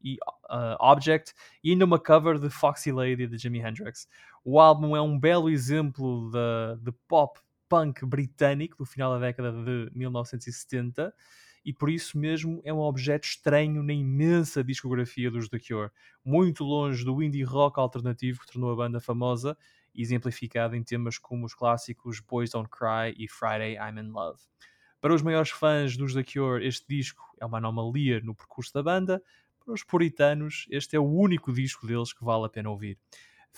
[0.02, 0.16] e
[0.50, 4.08] uh, Object, e ainda uma cover de Foxy Lady de Jimi Hendrix.
[4.44, 7.38] O álbum é um belo exemplo de, de pop
[7.68, 11.14] punk britânico do final da década de 1970
[11.64, 15.90] e por isso mesmo é um objeto estranho na imensa discografia dos The Cure,
[16.24, 19.56] muito longe do indie rock alternativo que tornou a banda famosa
[19.94, 24.40] exemplificado em temas como os clássicos Boys Don't Cry e Friday I'm in Love.
[25.00, 28.82] Para os maiores fãs dos The Cure, este disco é uma anomalia no percurso da
[28.82, 29.22] banda,
[29.72, 32.98] os puritanos, este é o único disco deles que vale a pena ouvir.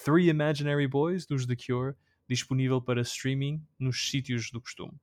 [0.05, 1.95] Three Imaginary Boys, dos The Cure,
[2.29, 4.95] disponível para streaming nos sítios do costume.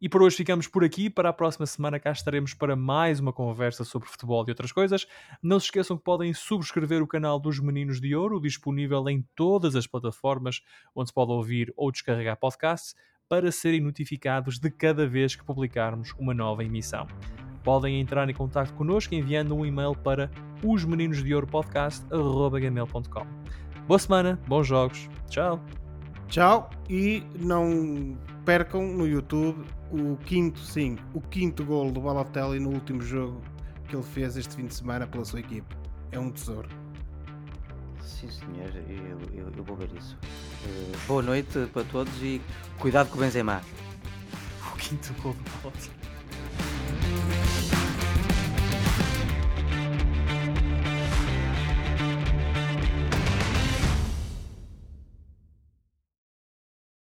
[0.00, 1.08] E por hoje ficamos por aqui.
[1.08, 5.06] Para a próxima semana cá estaremos para mais uma conversa sobre futebol e outras coisas.
[5.42, 9.74] Não se esqueçam que podem subscrever o canal dos Meninos de Ouro, disponível em todas
[9.74, 10.60] as plataformas
[10.94, 12.94] onde se pode ouvir ou descarregar podcasts,
[13.26, 17.06] para serem notificados de cada vez que publicarmos uma nova emissão
[17.64, 20.30] podem entrar em contato connosco enviando um e-mail para
[20.62, 23.26] osmeninosdeouropodcast.gmail.com
[23.88, 25.60] Boa semana, bons jogos, tchau!
[26.28, 32.70] Tchau e não percam no YouTube o quinto, sim, o quinto gol do Balotelli no
[32.70, 33.42] último jogo
[33.88, 35.76] que ele fez este fim de semana pela sua equipe.
[36.10, 36.68] É um tesouro.
[38.00, 40.18] Sim, senhor, eu, eu, eu vou ver isso.
[40.66, 42.40] Uh, boa noite para todos e
[42.78, 43.62] cuidado com o Benzema.
[44.72, 46.03] O quinto gol do Balotelli.